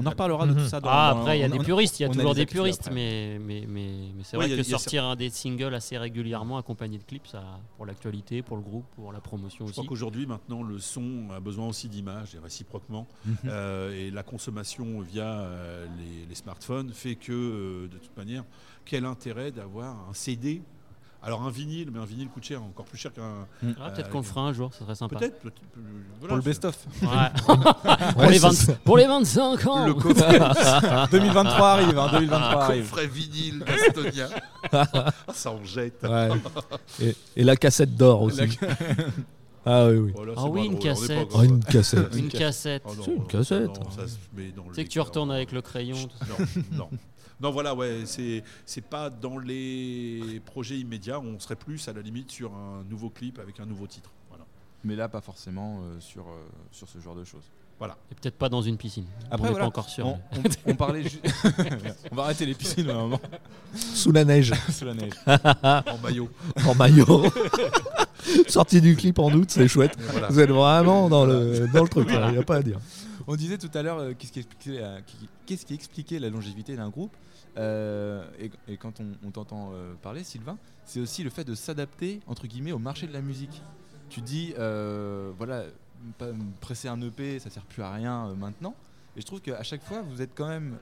on 0.00 0.06
en 0.06 0.10
reparlera 0.10 0.46
de 0.46 0.52
tout 0.54 0.58
Mhm. 0.60 0.68
ça 0.68 0.80
dans 0.80 0.88
Ah, 0.90 1.12
dans- 1.14 1.20
après, 1.20 1.38
il 1.38 1.40
y 1.40 1.44
a 1.44 1.46
on- 1.46 1.50
des 1.50 1.58
puristes. 1.58 2.00
Il 2.00 2.02
y 2.02 2.06
a 2.06 2.08
toujours 2.08 2.34
des 2.34 2.46
puristes, 2.46 2.90
mais, 2.92 3.38
mais, 3.38 3.64
mais, 3.68 3.88
mais 4.16 4.22
c'est 4.24 4.36
vrai 4.36 4.52
a- 4.52 4.56
que 4.56 4.62
sortir 4.62 5.04
un 5.04 5.16
des 5.16 5.30
singles 5.30 5.74
assez 5.74 5.96
régulièrement 5.98 6.58
accompagné 6.58 6.98
de 6.98 7.04
clips, 7.04 7.26
ça, 7.26 7.42
pour 7.76 7.86
l'actualité, 7.86 8.42
pour 8.42 8.56
le 8.56 8.62
groupe, 8.62 8.84
pour 8.96 9.12
la 9.12 9.20
promotion 9.20 9.66
Je 9.66 9.70
aussi. 9.70 9.72
crois 9.80 9.84
qu'aujourd'hui, 9.88 10.26
maintenant, 10.26 10.62
le 10.62 10.78
son 10.78 11.28
a 11.34 11.40
besoin 11.40 11.66
aussi 11.68 11.88
d'images 11.88 12.34
et 12.34 12.38
réciproquement. 12.38 13.06
Mhm. 13.24 13.36
Euh, 13.46 13.92
et 14.06 14.10
la 14.10 14.22
consommation 14.22 15.00
via 15.00 15.24
euh, 15.40 15.86
les, 15.98 16.26
les 16.26 16.34
smartphones 16.34 16.92
fait 16.92 17.14
que, 17.16 17.32
euh, 17.32 17.88
de 17.88 17.98
toute 17.98 18.16
manière, 18.16 18.44
quel 18.84 19.04
intérêt 19.04 19.50
d'avoir 19.52 19.96
un 20.08 20.14
CD 20.14 20.62
Alors 21.22 21.42
un 21.42 21.50
vinyle, 21.50 21.90
mais 21.92 21.98
un 21.98 22.06
vinyle 22.06 22.28
coûte 22.28 22.44
cher, 22.44 22.62
encore 22.62 22.86
plus 22.86 22.96
cher 22.96 23.12
qu'un. 23.12 23.46
Ah, 23.78 23.90
Peut-être 23.90 24.08
Euh, 24.08 24.10
qu'on 24.10 24.18
le 24.18 24.24
fera 24.24 24.40
un 24.40 24.52
jour, 24.54 24.72
ça 24.72 24.80
serait 24.84 24.94
sympa. 24.94 25.18
Peut-être. 25.18 25.38
peut- 25.40 25.52
voilà, 26.18 26.28
Pour 26.28 26.36
le 26.38 26.42
best-of. 26.42 26.78
Ouais. 27.02 27.08
pour, 27.44 28.22
Ouais, 28.22 28.30
les 28.30 28.38
ça, 28.38 28.48
20 28.48 28.54
ça- 28.54 28.72
pour 28.84 28.96
les 28.96 29.06
25 29.06 29.66
ans 29.66 29.86
Le 29.86 29.92
coffret, 29.94 30.38
2023 31.10 31.68
arrive, 31.68 31.98
hein, 31.98 32.08
2023 32.12 32.62
arrive. 32.64 32.88
coffret 32.90 33.06
vinyle 33.06 33.64
d'Estonia. 33.66 34.28
Ça 35.34 35.50
en 35.52 35.62
jette. 35.64 36.02
Ouais. 36.02 36.28
Et, 37.02 37.14
et 37.36 37.44
la 37.44 37.56
cassette 37.56 37.94
d'or 37.96 38.22
aussi. 38.22 38.40
Ah 39.66 39.88
oui, 39.88 39.96
oui. 39.98 40.12
Oh 40.16 40.24
là, 40.24 40.32
Ah 40.38 40.44
oui, 40.46 40.64
une 40.66 40.76
drôle, 40.76 40.88
on 40.96 41.04
est 41.04 41.08
pas 41.08 41.16
cassette. 41.16 41.28
Oh, 41.34 41.42
une 41.42 41.64
cassette. 41.64 42.14
Une 42.16 42.28
cassette. 42.30 42.82
Oh 42.86 42.94
non, 42.94 43.02
C'est 43.04 43.10
une 43.10 43.18
non, 43.18 43.24
cassette. 43.26 43.70
Tu 44.34 44.74
sais 44.74 44.84
que 44.84 44.88
tu 44.88 45.00
retournes 45.00 45.30
avec 45.32 45.52
le 45.52 45.60
crayon. 45.60 45.96
tout 45.96 46.16
ça. 46.18 46.26
Non, 46.38 46.46
non. 46.78 46.88
Non, 47.40 47.50
voilà, 47.50 47.74
ouais, 47.74 48.02
c'est 48.04 48.42
c'est 48.66 48.84
pas 48.84 49.08
dans 49.10 49.38
les 49.38 50.40
projets 50.44 50.78
immédiats. 50.78 51.20
On 51.20 51.38
serait 51.38 51.56
plus 51.56 51.88
à 51.88 51.92
la 51.92 52.02
limite 52.02 52.30
sur 52.30 52.52
un 52.54 52.84
nouveau 52.88 53.08
clip 53.10 53.38
avec 53.38 53.60
un 53.60 53.66
nouveau 53.66 53.86
titre. 53.86 54.10
Voilà. 54.28 54.44
Mais 54.84 54.94
là, 54.96 55.08
pas 55.08 55.20
forcément 55.20 55.80
euh, 55.82 56.00
sur, 56.00 56.22
euh, 56.28 56.46
sur 56.70 56.88
ce 56.88 56.98
genre 56.98 57.14
de 57.14 57.24
choses. 57.24 57.44
Et 58.10 58.14
peut-être 58.14 58.36
pas 58.36 58.50
dans 58.50 58.60
une 58.60 58.76
piscine. 58.76 59.06
Après, 59.30 59.38
on 59.38 59.42
n'est 59.44 59.50
voilà, 59.52 59.64
pas 59.64 59.68
encore 59.68 59.88
sûr. 59.88 60.06
On, 60.06 60.18
mais- 60.34 60.50
on- 60.66 60.70
on 60.72 60.74
parlait 60.74 61.02
ju- 61.08 61.18
on 62.12 62.14
va 62.14 62.24
arrêter 62.24 62.44
les 62.44 62.52
piscines 62.52 62.90
à 62.90 62.94
un 62.94 62.98
moment 63.02 63.20
Sous 63.74 64.12
la 64.12 64.22
neige, 64.26 64.52
sous 64.70 64.84
la 64.84 64.92
neige. 64.92 65.12
En 65.26 65.96
maillot. 66.02 66.28
en 66.66 66.74
maillot. 66.74 67.24
Sorti 68.48 68.82
du 68.82 68.96
clip 68.96 69.18
en 69.18 69.32
août, 69.32 69.46
c'est 69.50 69.66
chouette. 69.66 69.96
Et 69.98 70.02
voilà. 70.12 70.28
Vous 70.28 70.40
êtes 70.40 70.50
vraiment 70.50 71.08
dans 71.08 71.24
le, 71.24 71.68
dans 71.72 71.82
le 71.82 71.88
truc, 71.88 72.08
il 72.10 72.32
n'y 72.32 72.38
a 72.38 72.42
pas 72.42 72.56
à 72.56 72.62
dire. 72.62 72.78
On 73.26 73.34
disait 73.36 73.56
tout 73.58 73.70
à 73.72 73.82
l'heure 73.82 73.98
euh, 73.98 74.12
qu'est-ce 74.18 74.32
qui, 74.32 74.40
expliquait 74.40 74.82
qu'est-ce 75.46 75.64
qui 75.64 75.74
expliquait 75.74 76.18
la 76.18 76.28
longévité 76.30 76.76
d'un 76.76 76.88
groupe? 76.90 77.14
Euh, 77.56 78.24
et, 78.68 78.76
quand 78.76 79.00
on, 79.24 79.30
t'entend 79.30 79.70
euh, 79.72 79.94
parler, 80.02 80.24
Sylvain, 80.24 80.58
c'est 80.84 81.00
aussi 81.00 81.22
le 81.22 81.30
fait 81.30 81.44
de 81.44 81.54
s'adapter 81.54 82.20
entre 82.26 82.46
guillemets 82.46 82.72
au 82.72 82.78
marché 82.78 83.06
de 83.06 83.12
la 83.12 83.20
musique. 83.20 83.62
Tu 84.08 84.20
dis, 84.20 84.54
euh, 84.58 85.32
voilà, 85.36 85.64
presser 86.60 86.88
un 86.88 87.00
EP, 87.00 87.38
ça 87.38 87.50
sert 87.50 87.64
plus 87.64 87.82
à 87.82 87.92
rien 87.92 88.34
maintenant. 88.34 88.74
Et 89.16 89.20
je 89.20 89.26
trouve 89.26 89.40
qu'à 89.40 89.62
chaque 89.62 89.82
fois, 89.82 90.02
vous 90.02 90.22
êtes 90.22 90.32
quand 90.34 90.48
même 90.48 90.78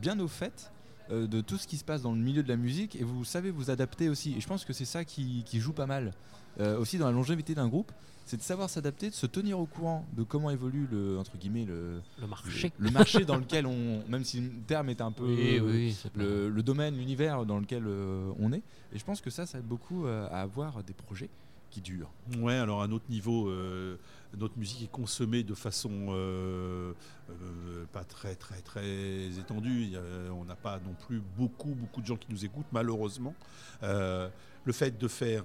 bien 0.00 0.18
au 0.20 0.28
fait 0.28 0.70
de 1.10 1.40
tout 1.40 1.56
ce 1.56 1.66
qui 1.66 1.78
se 1.78 1.84
passe 1.84 2.02
dans 2.02 2.12
le 2.12 2.18
milieu 2.18 2.42
de 2.42 2.48
la 2.48 2.56
musique 2.56 2.94
et 2.96 3.02
vous 3.02 3.24
savez 3.24 3.50
vous 3.50 3.70
adapter 3.70 4.10
aussi. 4.10 4.34
Et 4.36 4.40
je 4.40 4.46
pense 4.46 4.66
que 4.66 4.74
c'est 4.74 4.84
ça 4.84 5.04
qui, 5.04 5.44
joue 5.54 5.72
pas 5.72 5.86
mal 5.86 6.12
aussi 6.60 6.98
dans 6.98 7.06
la 7.06 7.12
longévité 7.12 7.54
d'un 7.54 7.68
groupe, 7.68 7.90
c'est 8.28 8.36
de 8.36 8.42
savoir 8.42 8.68
s'adapter, 8.68 9.08
de 9.08 9.14
se 9.14 9.26
tenir 9.26 9.58
au 9.58 9.66
courant 9.66 10.04
de 10.16 10.22
comment 10.22 10.50
évolue 10.50 10.86
le 10.92 11.18
entre 11.18 11.36
guillemets 11.38 11.64
le, 11.64 12.00
Le 12.20 12.26
marché. 12.26 12.72
le 12.78 12.90
marché 12.90 13.24
dans 13.24 13.36
lequel 13.36 13.66
on, 13.66 14.02
même 14.08 14.24
si 14.24 14.40
le 14.40 14.50
terme 14.66 14.90
est 14.90 15.00
un 15.00 15.12
peu 15.12 15.24
Oui, 15.24 15.58
oui, 15.60 15.96
le, 16.14 16.48
le 16.50 16.62
domaine, 16.62 16.96
l'univers 16.96 17.46
dans 17.46 17.58
lequel 17.58 17.84
euh, 17.86 18.30
on 18.38 18.52
est. 18.52 18.62
Et 18.92 18.98
je 18.98 19.04
pense 19.04 19.20
que 19.22 19.30
ça, 19.30 19.46
ça 19.46 19.58
aide 19.58 19.64
beaucoup 19.66 20.06
euh, 20.06 20.28
à 20.30 20.42
avoir 20.42 20.82
des 20.84 20.92
projets 20.92 21.30
qui 21.70 21.80
durent. 21.80 22.10
Ouais, 22.38 22.54
alors 22.54 22.80
à 22.82 22.84
un 22.84 22.92
autre 22.92 23.04
niveau, 23.10 23.48
euh, 23.48 23.96
notre 24.36 24.58
musique 24.58 24.82
est 24.84 24.90
consommée 24.90 25.42
de 25.42 25.52
façon 25.54 25.90
euh, 26.10 26.92
euh, 27.30 27.84
pas 27.92 28.04
très 28.04 28.34
très 28.34 28.60
très 28.62 29.26
étendue. 29.38 29.92
On 30.38 30.44
n'a 30.44 30.56
pas 30.56 30.80
non 30.86 30.94
plus 31.06 31.20
beaucoup 31.36 31.74
beaucoup 31.74 32.00
de 32.02 32.06
gens 32.06 32.16
qui 32.16 32.26
nous 32.30 32.44
écoutent, 32.44 32.72
malheureusement. 32.72 33.34
Euh, 33.82 34.28
le 34.64 34.72
fait 34.72 34.98
de 34.98 35.08
faire 35.08 35.44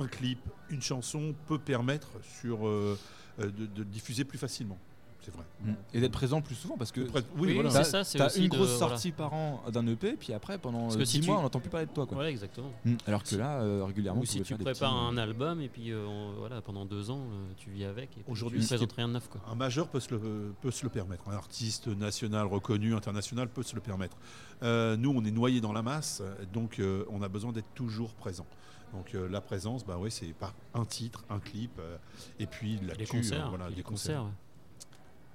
un 0.00 0.06
clip, 0.06 0.38
une 0.70 0.82
chanson 0.82 1.34
peut 1.46 1.58
permettre 1.58 2.08
sur, 2.40 2.66
euh, 2.66 2.98
euh, 3.40 3.44
de, 3.50 3.66
de 3.66 3.84
diffuser 3.84 4.24
plus 4.24 4.38
facilement. 4.38 4.78
C'est 5.22 5.34
vrai. 5.34 5.44
Mm. 5.62 5.72
Et 5.92 6.00
d'être 6.00 6.12
présent 6.12 6.40
plus 6.40 6.54
souvent 6.54 6.78
parce 6.78 6.90
que 6.92 7.02
Oui, 7.02 7.08
oui, 7.36 7.52
voilà. 7.52 7.68
c'est 7.70 7.84
ça, 7.84 8.04
c'est 8.04 8.38
une 8.38 8.44
de- 8.44 8.48
grosse 8.56 8.78
voilà. 8.78 8.94
sortie 8.94 9.12
par 9.12 9.34
an 9.34 9.62
d'un 9.70 9.86
EP, 9.86 10.14
puis 10.14 10.32
après 10.32 10.56
pendant 10.56 10.84
Parce 10.84 10.96
que 10.96 11.02
10 11.02 11.10
si 11.10 11.20
tu- 11.20 11.26
mois 11.26 11.38
on 11.40 11.42
n'entend 11.42 11.60
plus 11.60 11.68
parler 11.68 11.84
de 11.84 11.92
toi. 11.92 12.06
Quoi. 12.06 12.14
Voilà, 12.14 12.30
exactement. 12.30 12.72
Mm. 12.86 12.94
Alors 13.06 13.22
que 13.22 13.36
là, 13.36 13.60
euh, 13.60 13.84
régulièrement, 13.84 14.22
Ou 14.22 14.24
si 14.24 14.40
tu 14.40 14.54
prépares 14.54 14.72
petits- 14.72 14.84
un 14.86 15.18
album 15.18 15.60
et 15.60 15.68
puis 15.68 15.90
euh, 15.92 16.06
on- 16.06 16.38
voilà, 16.38 16.62
pendant 16.62 16.86
deux 16.86 17.10
ans, 17.10 17.20
euh, 17.20 17.52
tu 17.58 17.68
vis 17.68 17.84
avec. 17.84 18.08
Aujourd'hui, 18.28 18.64
tu 18.66 18.74
rien 18.96 19.08
de 19.08 19.12
neuf. 19.12 19.28
Quoi. 19.28 19.42
Un 19.52 19.54
majeur 19.56 19.88
peut 19.88 20.00
se, 20.00 20.10
le, 20.14 20.54
peut 20.62 20.70
se 20.70 20.84
le 20.84 20.88
permettre. 20.88 21.28
Un 21.28 21.34
artiste 21.34 21.88
national 21.88 22.46
reconnu, 22.46 22.94
international 22.94 23.50
peut 23.50 23.62
se 23.62 23.74
le 23.74 23.82
permettre. 23.82 24.16
Euh, 24.62 24.96
nous, 24.96 25.10
on 25.14 25.22
est 25.22 25.30
noyé 25.30 25.60
dans 25.60 25.74
la 25.74 25.82
masse, 25.82 26.22
donc 26.54 26.78
euh, 26.78 27.04
on 27.10 27.20
a 27.20 27.28
besoin 27.28 27.52
d'être 27.52 27.74
toujours 27.74 28.14
présent. 28.14 28.46
Donc 28.92 29.14
euh, 29.14 29.28
la 29.28 29.40
présence, 29.40 29.84
bah 29.86 29.98
ouais, 29.98 30.10
c'est 30.10 30.32
pas 30.32 30.52
un 30.74 30.84
titre, 30.84 31.24
un 31.30 31.38
clip, 31.38 31.70
euh, 31.78 31.96
et 32.38 32.46
puis 32.46 32.78
Les 32.78 32.86
l'actu, 32.88 33.06
concerts, 33.18 33.46
euh, 33.46 33.48
voilà, 33.50 33.70
des 33.70 33.82
concerts. 33.82 34.20
concerts. 34.20 34.24
ouais. 34.24 34.30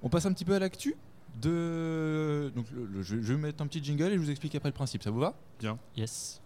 On 0.02 0.08
passe 0.08 0.26
un 0.26 0.32
petit 0.32 0.44
peu 0.44 0.54
à 0.54 0.58
l'actu. 0.58 0.94
De... 1.40 2.50
Donc, 2.54 2.70
le- 2.70 2.86
le- 2.86 3.02
je, 3.02 3.20
je 3.20 3.32
vais 3.34 3.38
mettre 3.38 3.62
un 3.62 3.66
petit 3.66 3.82
jingle 3.84 4.04
et 4.10 4.14
je 4.14 4.18
vous 4.20 4.30
explique 4.30 4.54
après 4.54 4.68
le 4.70 4.74
principe. 4.74 5.02
Ça 5.02 5.10
vous 5.10 5.20
va? 5.20 5.34
Yes. 5.96 6.40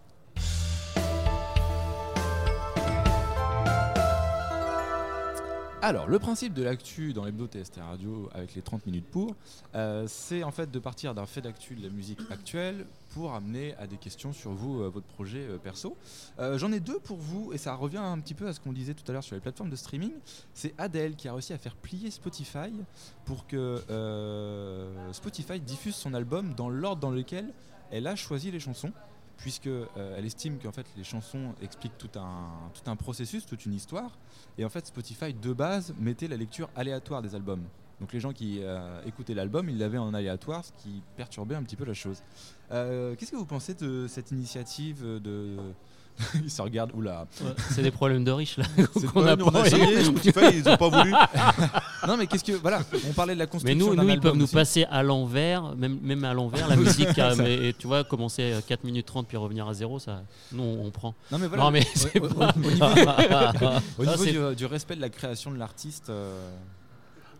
Alors, 5.83 6.09
le 6.09 6.19
principe 6.19 6.53
de 6.53 6.63
l'actu 6.63 7.15
dans 7.15 7.25
l'hebdo 7.25 7.47
TST 7.47 7.79
Radio 7.81 8.29
avec 8.35 8.55
les 8.55 8.61
30 8.61 8.85
minutes 8.85 9.07
pour, 9.11 9.35
euh, 9.75 10.05
c'est 10.07 10.43
en 10.43 10.51
fait 10.51 10.71
de 10.71 10.79
partir 10.79 11.15
d'un 11.15 11.25
fait 11.25 11.41
d'actu 11.41 11.75
de 11.75 11.83
la 11.83 11.89
musique 11.89 12.21
actuelle 12.31 12.85
pour 13.09 13.33
amener 13.33 13.75
à 13.77 13.87
des 13.87 13.97
questions 13.97 14.35
sur 14.35 14.51
vous, 14.51 14.83
euh, 14.83 14.91
votre 14.91 15.07
projet 15.07 15.41
euh, 15.41 15.57
perso. 15.57 15.97
J'en 16.39 16.71
ai 16.71 16.81
deux 16.81 16.99
pour 16.99 17.17
vous 17.17 17.55
et 17.55 17.59
ça 17.59 17.75
revient 17.75 17.97
un 17.97 18.21
petit 18.21 18.35
peu 18.35 18.47
à 18.47 18.53
ce 18.53 18.61
qu'on 18.61 18.75
disait 18.75 18.93
tout 18.93 19.05
à 19.09 19.13
l'heure 19.13 19.25
sur 19.25 19.35
les 19.35 19.41
plateformes 19.41 19.71
de 19.71 19.77
streaming. 19.77 20.13
C'est 20.53 20.75
Adele 20.77 21.17
qui 21.17 21.29
a 21.29 21.33
réussi 21.33 21.55
à 21.55 21.59
faire 21.59 21.77
plier 21.77 22.11
Spotify 22.11 22.73
pour 23.25 23.47
que 23.47 23.83
Spotify 25.13 25.61
diffuse 25.61 25.95
son 25.95 26.13
album 26.13 26.53
dans 26.55 26.69
l'ordre 26.69 27.01
dans 27.01 27.11
lequel 27.11 27.55
elle 27.91 28.07
a 28.07 28.17
choisi 28.17 28.51
les 28.51 28.61
chansons 28.61 28.93
puisque 29.41 29.67
euh, 29.67 29.87
elle 30.17 30.25
estime 30.25 30.59
qu'en 30.59 30.73
fait 30.73 30.87
les 30.97 31.05
chansons 31.05 31.55
expliquent 31.63 31.99
tout 31.99 32.19
un, 32.19 32.71
tout 32.75 32.89
un 32.91 32.97
processus, 32.97 33.47
toute 33.47 33.67
une 33.67 33.75
histoire. 33.75 34.19
Et 34.59 34.65
en 34.65 34.69
fait, 34.69 34.87
Spotify 34.87 35.33
de 35.35 35.53
base 35.53 35.95
mettait 35.99 36.29
la 36.29 36.37
lecture 36.37 36.69
aléatoire 36.77 37.23
des 37.23 37.35
albums. 37.35 37.65
Donc 38.01 38.13
les 38.13 38.21
gens 38.21 38.33
qui 38.33 38.61
euh, 38.63 39.03
écoutaient 39.05 39.35
l'album, 39.35 39.69
ils 39.69 39.79
l'avaient 39.79 39.99
en 39.99 40.15
aléatoire, 40.15 40.65
ce 40.65 40.73
qui 40.73 41.03
perturbait 41.17 41.55
un 41.55 41.63
petit 41.63 41.77
peu 41.77 41.85
la 41.85 41.95
chose. 41.95 42.23
Euh, 42.71 43.15
Qu'est-ce 43.17 43.31
que 43.31 43.37
vous 43.37 43.47
pensez 43.47 43.75
de 43.75 44.07
cette 44.09 44.31
initiative 44.31 45.05
de... 45.05 45.57
Ils 46.45 46.51
se 46.51 46.61
regardent, 46.63 46.93
oula. 46.95 47.27
C'est 47.71 47.83
des 47.83 47.91
problèmes 47.91 48.25
de 48.25 48.31
riches 48.31 48.57
là. 48.59 48.65
Qu'on 49.13 49.23
Ouais, 49.23 49.31
a 49.31 49.37
nous, 49.37 49.45
on 49.47 49.51
pas 49.51 49.63
a 49.63 49.67
essayé, 49.67 50.05
Spotify, 50.05 50.41
ils 50.59 50.63
n'ont 50.65 50.77
pas 50.77 50.89
voulu. 50.89 51.13
Non 52.07 52.17
mais 52.17 52.27
qu'est-ce 52.27 52.45
que... 52.45 52.53
Voilà, 52.53 52.81
on 53.09 53.13
parlait 53.13 53.35
de 53.35 53.39
la 53.39 53.45
Mais 53.45 53.51
construction 53.51 53.91
nous, 53.91 53.95
d'un 53.95 54.03
nous 54.05 54.09
ils 54.09 54.21
peuvent 54.21 54.37
nous 54.37 54.47
passer 54.47 54.85
à 54.91 55.03
l'envers, 55.03 55.75
même, 55.77 55.99
même 56.03 56.25
à 56.25 56.33
l'envers, 56.33 56.67
la 56.67 56.77
musique. 56.77 57.13
car- 57.13 57.37
mais, 57.37 57.75
tu 57.79 57.87
vois, 57.87 58.05
commencer 58.05 58.55
à 58.55 58.63
4 58.63 58.85
minutes 58.85 59.05
30 59.07 59.29
puis 59.29 59.37
revenir 59.37 59.69
à 59.69 59.75
zéro, 59.75 59.99
ça, 59.99 60.23
nous 60.53 60.63
on, 60.63 60.87
on 60.87 60.91
prend. 60.91 61.15
Non 61.31 61.39
mais 61.39 61.47
voilà, 61.47 61.65
Non 61.65 61.71
mais 61.71 61.85
au- 62.21 62.29
pas- 62.29 62.53
niveau, 62.57 62.77
au 63.99 64.05
niveau 64.07 64.25
c'est- 64.25 64.33
du, 64.33 64.57
du 64.57 64.67
respect 64.67 64.97
de 64.97 65.01
la 65.03 65.11
création 65.11 65.51
de 65.51 65.59
l'artiste, 65.59 66.09
euh, 66.09 66.51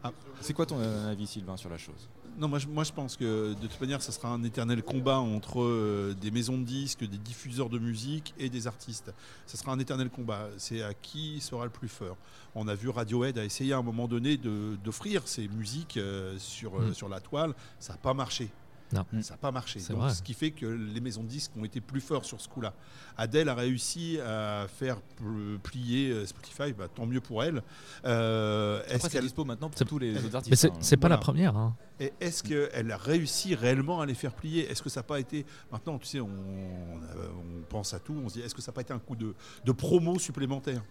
Ah. 0.05 0.11
c'est 0.43 0.53
quoi 0.53 0.67
ton 0.67 0.77
euh, 0.79 1.11
avis 1.13 1.27
Sylvain 1.27 1.57
sur 1.57 1.71
la 1.71 1.79
chose? 1.79 2.09
Non, 2.39 2.49
moi 2.49 2.59
je, 2.59 2.67
moi 2.69 2.85
je 2.85 2.93
pense 2.93 3.17
que 3.17 3.53
de 3.55 3.67
toute 3.67 3.81
manière, 3.81 4.01
ça 4.01 4.13
sera 4.13 4.29
un 4.29 4.43
éternel 4.45 4.83
combat 4.83 5.19
entre 5.19 5.61
euh, 5.61 6.15
des 6.19 6.31
maisons 6.31 6.57
de 6.57 6.65
disques, 6.65 7.01
des 7.07 7.19
diffuseurs 7.19 7.69
de 7.69 7.79
musique 7.79 8.35
et 8.39 8.49
des 8.49 8.67
artistes. 8.67 9.13
Ça 9.47 9.59
sera 9.59 9.73
un 9.73 9.79
éternel 9.79 10.09
combat. 10.09 10.49
C'est 10.57 10.83
à 10.83 10.95
qui 10.95 11.41
sera 11.41 11.65
le 11.65 11.71
plus 11.71 11.89
fort. 11.89 12.17
On 12.55 12.67
a 12.69 12.75
vu 12.75 12.89
Radiohead 12.89 13.37
a 13.39 13.45
essayé 13.45 13.73
à 13.75 13.79
un 13.79 13.83
moment 13.83 14.09
donné 14.09 14.37
d'offrir 14.39 15.29
ses 15.29 15.49
musiques 15.49 15.97
euh, 15.99 16.39
sur, 16.39 16.77
euh, 16.81 16.89
Mm. 16.91 16.95
sur 16.95 17.09
la 17.09 17.21
toile. 17.21 17.55
Ça 17.79 17.93
n'a 17.93 17.99
pas 17.99 18.15
marché. 18.15 18.51
Non. 18.93 19.05
Ça 19.23 19.35
n'a 19.35 19.39
pas 19.39 19.51
marché. 19.53 19.81
Donc, 19.89 19.99
vrai. 19.99 20.13
ce 20.15 20.23
qui 20.23 20.35
fait 20.35 20.51
que 20.51 20.67
les 20.67 21.01
maisons 21.01 21.23
de 21.23 21.29
disques 21.29 21.53
ont 21.57 21.65
été 21.65 21.81
plus 21.81 22.01
forts 22.01 22.25
sur 22.25 22.41
ce 22.41 22.49
coup-là. 22.49 22.75
Adele 23.17 23.49
a 23.49 23.55
réussi 23.55 24.19
à 24.21 24.67
faire 24.69 24.97
pl- 25.17 25.59
plier 25.63 26.11
euh, 26.11 26.27
Spotify. 26.27 26.73
Bah, 26.73 26.89
tant 26.93 27.07
mieux 27.07 27.21
pour 27.21 27.43
elle. 27.45 27.63
Euh, 28.05 28.83
est-ce 28.89 29.09
qu'elle 29.09 29.23
dispo 29.25 29.45
maintenant 29.45 29.69
pour 29.69 29.79
C'est- 29.79 29.85
tous 29.85 29.99
les 29.99 30.17
autres 30.25 30.35
artistes. 30.37 30.51
Mais 30.51 30.57
c'est 30.57 30.69
hein. 30.97 30.99
pas 30.99 31.09
Voilà. 31.09 31.15
la 31.17 31.19
première. 31.21 31.57
hein. 31.57 31.75
et 32.03 32.13
est-ce 32.21 32.43
qu'elle 32.43 32.91
a 32.91 32.97
réussi 32.97 33.55
réellement 33.55 34.01
à 34.01 34.07
les 34.07 34.15
faire 34.15 34.33
plier? 34.33 34.67
Est-ce 34.71 34.83
que 34.83 34.89
ça 34.89 35.01
n'a 35.01 35.05
pas 35.05 35.21
été. 35.21 35.45
Maintenant, 35.71 35.99
tu 35.99 36.07
sais, 36.07 36.21
on, 36.21 36.27
on- 36.29 37.63
pense 37.69 37.95
à 37.95 38.01
tout, 38.01 38.15
on 38.25 38.29
se 38.29 38.35
dit 38.35 38.41
est-ce 38.41 38.55
que 38.55 38.63
ça 38.63 38.73
n'a 38.73 38.75
pas 38.75 38.81
été 38.81 38.93
un 38.93 38.99
coup 38.99 39.15
de, 39.15 39.35
de 39.65 39.73
promo 39.73 40.19
supplémentaire? 40.19 40.83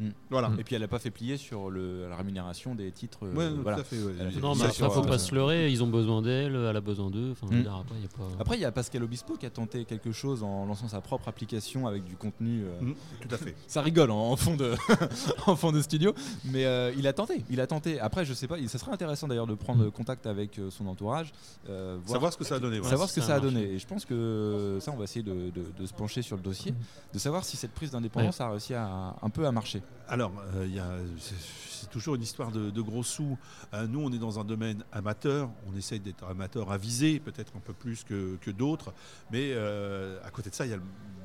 Mm. 0.00 0.08
Voilà. 0.30 0.48
Mm. 0.48 0.60
Et 0.60 0.64
puis 0.64 0.74
elle 0.74 0.80
n'a 0.82 0.88
pas 0.88 0.98
fait 0.98 1.10
plier 1.10 1.36
sur 1.36 1.70
le, 1.70 2.08
la 2.08 2.16
rémunération 2.16 2.74
des 2.74 2.90
titres. 2.90 3.24
euh, 3.26 3.34
Ouais, 3.34 3.50
voilà. 3.62 3.76
tout 3.76 3.82
à 3.82 3.84
fait. 3.84 4.02
ouais. 4.02 4.12
Non, 4.40 4.54
mais 4.54 4.60
Ça, 4.60 4.64
après, 4.64 4.72
sur, 4.76 4.92
faut 4.92 5.04
euh, 5.04 5.06
pas 5.08 5.18
se 5.18 5.34
leurrer. 5.34 5.70
Ils 5.70 5.82
ont 5.84 5.86
besoin 5.88 6.22
d'elle, 6.22 6.54
elle 6.56 6.76
a 6.76 6.80
besoin 6.80 7.10
d'eux. 7.10 7.34
Enfin, 7.44 7.54
Mm. 7.56 7.62
dire, 7.62 7.74
après, 7.74 7.94
y 8.00 8.04
a 8.04 8.08
pas. 8.08 8.40
Après, 8.40 8.56
il 8.56 8.60
y 8.60 8.64
a 8.64 8.72
Pascal 8.72 9.02
Obispo 9.02 9.36
qui 9.36 9.46
a 9.46 9.50
tenté 9.50 9.84
quelque 9.84 10.12
chose 10.12 10.42
en 10.42 10.66
lançant 10.66 10.88
sa 10.88 11.00
propre 11.00 11.28
application 11.28 11.86
avec 11.86 12.04
du 12.04 12.16
contenu. 12.16 12.62
euh, 12.64 12.80
Mm, 12.80 12.94
tout 13.20 13.34
à 13.34 13.38
fait. 13.38 13.54
Ça 13.66 13.82
rigole 13.82 14.10
en, 14.10 14.30
en 14.32 14.36
fond 14.36 14.56
de, 14.56 14.74
en 15.46 15.56
fond 15.56 15.72
de 15.72 15.80
studio, 15.82 16.14
mais 16.44 16.64
euh, 16.64 16.92
il 16.96 17.06
a 17.06 17.12
tenté. 17.12 17.44
Il 17.50 17.60
a 17.60 17.66
tenté. 17.66 18.00
Après, 18.00 18.24
je 18.24 18.34
sais 18.34 18.48
pas. 18.48 18.56
Ça 18.68 18.78
serait 18.78 18.92
intéressant 18.92 19.28
d'ailleurs 19.28 19.46
de 19.46 19.54
prendre 19.54 19.88
contact 19.90 20.26
avec 20.26 20.58
euh, 20.58 20.70
son 20.70 20.86
entourage, 20.86 21.32
euh, 21.68 21.98
voir, 22.04 22.14
Savoir 22.16 22.32
ce 22.32 22.38
que 22.38 22.44
ça 22.44 22.56
a 22.56 22.58
donné. 22.58 22.80
ouais. 22.80 22.88
savoir 22.88 23.08
ce 23.08 23.14
que 23.14 23.20
ça 23.20 23.26
ça 23.28 23.34
a 23.36 23.40
donné. 23.40 23.62
Et 23.62 23.78
je 23.78 23.86
pense 23.86 24.04
que 24.04 24.78
ça, 24.80 24.90
on 24.92 24.96
va 24.96 25.04
essayer 25.04 25.22
de, 25.22 25.50
de- 25.50 25.72
de 25.78 25.86
se 25.86 25.92
pencher 25.92 26.22
sur 26.22 26.36
le 26.36 26.42
dossier, 26.42 26.74
de 27.12 27.18
savoir 27.18 27.44
si 27.44 27.56
cette 27.56 27.72
prise 27.72 27.90
d'indépendance 27.90 28.40
a 28.40 28.48
réussi 28.50 28.74
à, 28.74 29.16
un 29.20 29.30
peu 29.30 29.46
à 29.46 29.52
marcher. 29.52 29.82
Alors, 30.08 30.32
euh, 30.56 30.66
il 30.66 30.74
y 30.74 30.78
a- 30.78 30.98
c'est 31.18 31.90
toujours 31.90 32.14
une 32.14 32.22
histoire 32.22 32.50
de, 32.50 32.70
de 32.70 32.80
gros 32.80 33.02
sous. 33.02 33.36
Euh, 33.72 33.86
nous, 33.86 34.00
on 34.00 34.12
est 34.12 34.18
dans 34.18 34.38
un 34.40 34.44
domaine 34.44 34.84
amateur. 34.92 35.50
On 35.72 35.76
essaye 35.76 36.00
d'être 36.00 36.24
amateur 36.24 36.70
avisé, 36.72 37.20
peut-être 37.20 37.33
un 37.42 37.60
peu 37.60 37.72
plus 37.72 38.04
que, 38.04 38.36
que 38.40 38.50
d'autres. 38.50 38.92
Mais 39.30 39.50
euh, 39.52 40.18
à 40.24 40.30
côté 40.30 40.50
de 40.50 40.54
ça, 40.54 40.64
il 40.66 40.70
y 40.70 40.74
a 40.74 40.76
le 40.76 40.82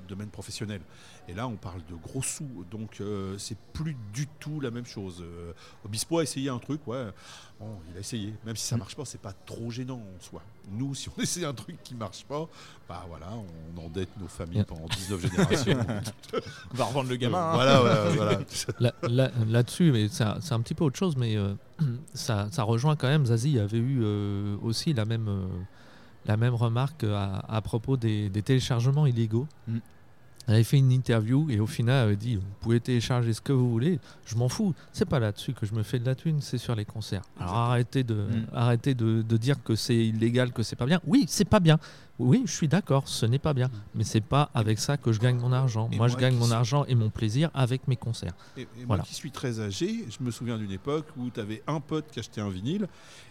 domaine 0.08 0.30
professionnel. 0.30 0.82
Et 1.28 1.34
là, 1.36 1.48
on 1.48 1.56
parle 1.56 1.82
de 1.88 1.94
gros 1.94 2.24
sous. 2.24 2.66
Donc, 2.72 2.98
euh, 3.00 3.38
c'est 3.38 3.58
plus 3.74 3.96
du 4.12 4.26
tout 4.40 4.60
la 4.60 4.72
même 4.72 4.86
chose. 4.88 5.22
Euh, 5.22 5.54
Obispo 5.86 6.18
a 6.18 6.24
essayé 6.24 6.50
un 6.50 6.58
truc, 6.58 6.88
ouais. 6.88 7.10
Bon, 7.60 7.78
il 7.92 7.98
a 7.98 8.00
essayé. 8.00 8.34
Même 8.44 8.56
si 8.56 8.66
ça 8.66 8.76
Mm. 8.76 8.80
marche 8.80 8.96
pas, 8.96 9.06
c'est 9.06 9.22
pas 9.22 9.34
trop 9.46 9.70
gênant 9.70 9.98
en 10.00 10.20
soi. 10.24 10.42
Nous, 10.72 10.96
si 10.96 11.10
on 11.10 11.14
essaie 11.22 11.46
un 11.46 11.54
truc 11.54 11.78
qui 11.84 11.94
marche 11.94 12.26
pas, 12.26 12.48
bah 12.88 13.06
voilà, 13.08 13.28
on 13.78 13.86
endette 13.86 14.10
nos 14.20 14.28
familles 14.28 14.64
pendant 14.64 14.88
19 14.88 15.22
générations. 15.22 15.78
On 16.74 16.78
va 16.78 16.86
revendre 16.86 17.10
le 17.10 17.16
gamin. 17.16 17.38
hein. 17.38 17.54
voilà, 17.54 17.80
voilà, 17.82 18.10
voilà. 18.10 18.40
Là- 18.80 18.94
là- 19.04 19.32
Là-dessus, 19.48 19.92
mais 19.92 20.08
c'est 20.08 20.24
un, 20.24 20.62
petit 20.62 20.74
peu 20.74 20.86
autre 20.86 20.98
chose, 20.98 21.16
mais 21.18 21.36
euh, 21.36 21.54
ça, 22.16 22.48
ça 22.52 22.64
rejoint 22.64 22.96
quand 22.96 23.08
même. 23.08 23.28
Zazie 23.28 23.60
avait 23.60 23.78
eu 23.78 24.04
aussi 24.64 24.94
la 24.94 25.06
même, 25.06 25.28
la 26.26 26.38
même 26.38 26.54
remarque 26.54 27.04
à, 27.04 27.44
à 27.48 27.62
propos 27.62 27.98
des, 27.98 28.30
des 28.30 28.42
téléchargements 28.42 29.06
illégaux. 29.06 29.48
Mm. 29.68 29.78
Elle 30.48 30.56
avait 30.56 30.64
fait 30.64 30.78
une 30.78 30.92
interview 30.92 31.48
et 31.52 31.60
au 31.60 31.68
final, 31.68 31.96
elle 31.98 32.04
avait 32.08 32.16
dit 32.16 32.36
Vous 32.38 32.42
pouvez 32.62 32.80
télécharger 32.80 33.34
ce 33.34 33.42
que 33.42 33.54
vous 33.54 33.70
voulez, 33.70 34.00
je 34.26 34.36
m'en 34.36 34.50
fous. 34.50 34.74
C'est 34.94 35.06
pas 35.06 35.20
là-dessus 35.20 35.54
que 35.54 35.66
je 35.68 35.76
me 35.76 35.84
fais 35.84 36.00
de 36.00 36.06
la 36.06 36.16
thune, 36.16 36.42
c'est 36.42 36.58
sur 36.58 36.74
les 36.74 36.86
concerts. 36.86 37.22
Alors 37.40 37.56
arrêtez, 37.56 38.04
de, 38.04 38.16
Mm. 38.16 38.46
arrêtez 38.54 38.94
de, 38.96 39.22
de 39.22 39.38
dire 39.38 39.62
que 39.64 39.76
c'est 39.76 39.96
illégal, 39.96 40.52
que 40.52 40.64
c'est 40.64 40.76
pas 40.76 40.88
bien. 40.88 41.00
Oui, 41.06 41.26
c'est 41.28 41.46
pas 41.46 41.60
bien. 41.60 41.78
Oui, 42.20 42.44
je 42.46 42.52
suis 42.52 42.68
d'accord, 42.68 43.08
ce 43.08 43.26
n'est 43.26 43.40
pas 43.40 43.54
bien. 43.54 43.70
Mais 43.96 44.04
c'est 44.04 44.20
pas 44.22 44.50
avec 44.54 44.78
ça 44.80 44.98
que 44.98 45.12
je 45.14 45.20
gagne 45.20 45.38
mon 45.38 45.54
argent. 45.54 45.90
Moi, 45.96 46.08
je 46.10 46.18
gagne 46.18 46.36
mon 46.36 46.46
suis- 46.46 46.54
argent 46.54 46.84
et 46.86 46.96
mon 46.96 47.10
plaisir 47.10 47.50
avec 47.54 47.88
mes 47.88 47.96
concerts. 47.96 48.34
Et, 48.58 48.62
et 48.62 48.68
moi 48.80 48.86
Voilà. 48.88 49.04
qui 49.04 49.16
suis 49.16 49.32
très 49.32 49.60
âgé, 49.62 50.06
je 50.10 50.24
me 50.24 50.30
souviens 50.32 50.58
d'une 50.58 50.72
époque 50.72 51.06
où 51.18 51.30
tu 51.30 51.40
avais 51.40 51.64
un 51.66 51.80
pote 51.80 52.06
qui 52.12 52.20
achetait 52.20 52.42
un 52.42 52.50
vinyle 52.50 52.88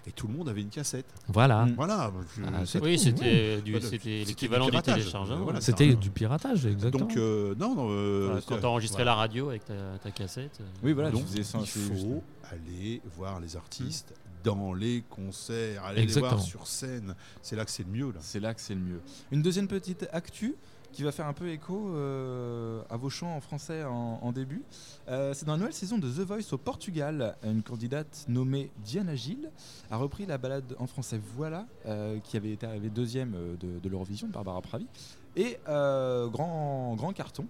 et 0.06 0.12
tout 0.12 0.26
le 0.26 0.32
monde 0.34 0.48
avait 0.48 0.62
une 0.62 0.70
cassette. 0.70 1.06
Voilà. 1.28 1.66
Voilà. 1.76 2.10
je- 2.36 2.42
Ah, 2.46 2.62
Oui, 2.82 2.98
c'était 2.98 3.60
Voilà, 3.66 3.90
l'équivalent 4.24 4.68
du 4.70 4.80
téléchargement. 4.82 5.44
Voilà, 5.44 5.60
C'était 5.60 5.94
du 5.94 6.10
piratage, 6.10 6.64
exactement. 6.66 7.06
Donc, 7.06 7.16
euh, 7.18 7.54
non, 7.56 7.74
non. 7.74 7.88
euh, 7.90 8.24
Voilà, 8.28 8.40
Quand 8.46 8.58
tu 8.58 8.64
enregistrais 8.66 9.02
voilà. 9.02 9.10
la 9.12 9.16
radio 9.16 9.48
avec 9.50 9.64
ta, 9.66 9.74
ta 10.02 10.10
cassette. 10.10 10.58
euh, 10.60 10.64
Oui, 10.82 10.92
voilà. 10.94 11.10
Donc, 11.10 11.22
tu 11.26 11.32
faisais 11.32 11.42
ça, 11.42 11.58
il 11.60 11.66
faut 11.66 11.94
juste- 11.94 12.06
aller 12.50 13.02
voir 13.16 13.38
les 13.40 13.54
artistes 13.56 14.14
dans 14.44 14.72
les 14.74 15.02
concerts, 15.08 15.84
aller 15.84 16.06
les 16.06 16.12
voir 16.12 16.32
Exactement. 16.34 16.40
sur 16.40 16.66
scène. 16.66 17.14
C'est 17.42 17.56
là 17.56 17.64
que 17.64 17.70
c'est 17.70 17.84
le 17.84 17.90
mieux. 17.90 18.10
Là. 18.12 18.18
C'est 18.20 18.40
là 18.40 18.54
que 18.54 18.60
c'est 18.60 18.74
le 18.74 18.80
mieux. 18.80 19.00
Une 19.30 19.42
deuxième 19.42 19.68
petite 19.68 20.08
actu 20.12 20.54
qui 20.90 21.02
va 21.02 21.12
faire 21.12 21.26
un 21.26 21.34
peu 21.34 21.50
écho 21.50 21.90
euh, 21.90 22.80
à 22.88 22.96
vos 22.96 23.10
chants 23.10 23.36
en 23.36 23.40
français 23.42 23.84
en, 23.84 24.20
en 24.22 24.32
début. 24.32 24.62
Euh, 25.08 25.34
c'est 25.34 25.44
dans 25.44 25.52
la 25.52 25.58
nouvelle 25.58 25.74
saison 25.74 25.98
de 25.98 26.08
The 26.08 26.20
Voice 26.26 26.52
au 26.52 26.56
Portugal. 26.58 27.36
Une 27.44 27.62
candidate 27.62 28.24
nommée 28.26 28.70
Diana 28.84 29.14
Gilles 29.14 29.50
a 29.90 29.98
repris 29.98 30.24
la 30.24 30.38
balade 30.38 30.74
en 30.78 30.86
français 30.86 31.20
Voilà, 31.36 31.66
euh, 31.84 32.18
qui 32.20 32.38
avait 32.38 32.52
été 32.52 32.66
arrivée 32.66 32.88
deuxième 32.88 33.32
de, 33.60 33.78
de 33.78 33.88
l'Eurovision 33.88 34.28
de 34.28 34.32
Barbara 34.32 34.62
Pravi. 34.62 34.86
Et 35.36 35.58
euh, 35.68 36.26
grand, 36.28 36.94
grand 36.96 37.12
carton. 37.12 37.46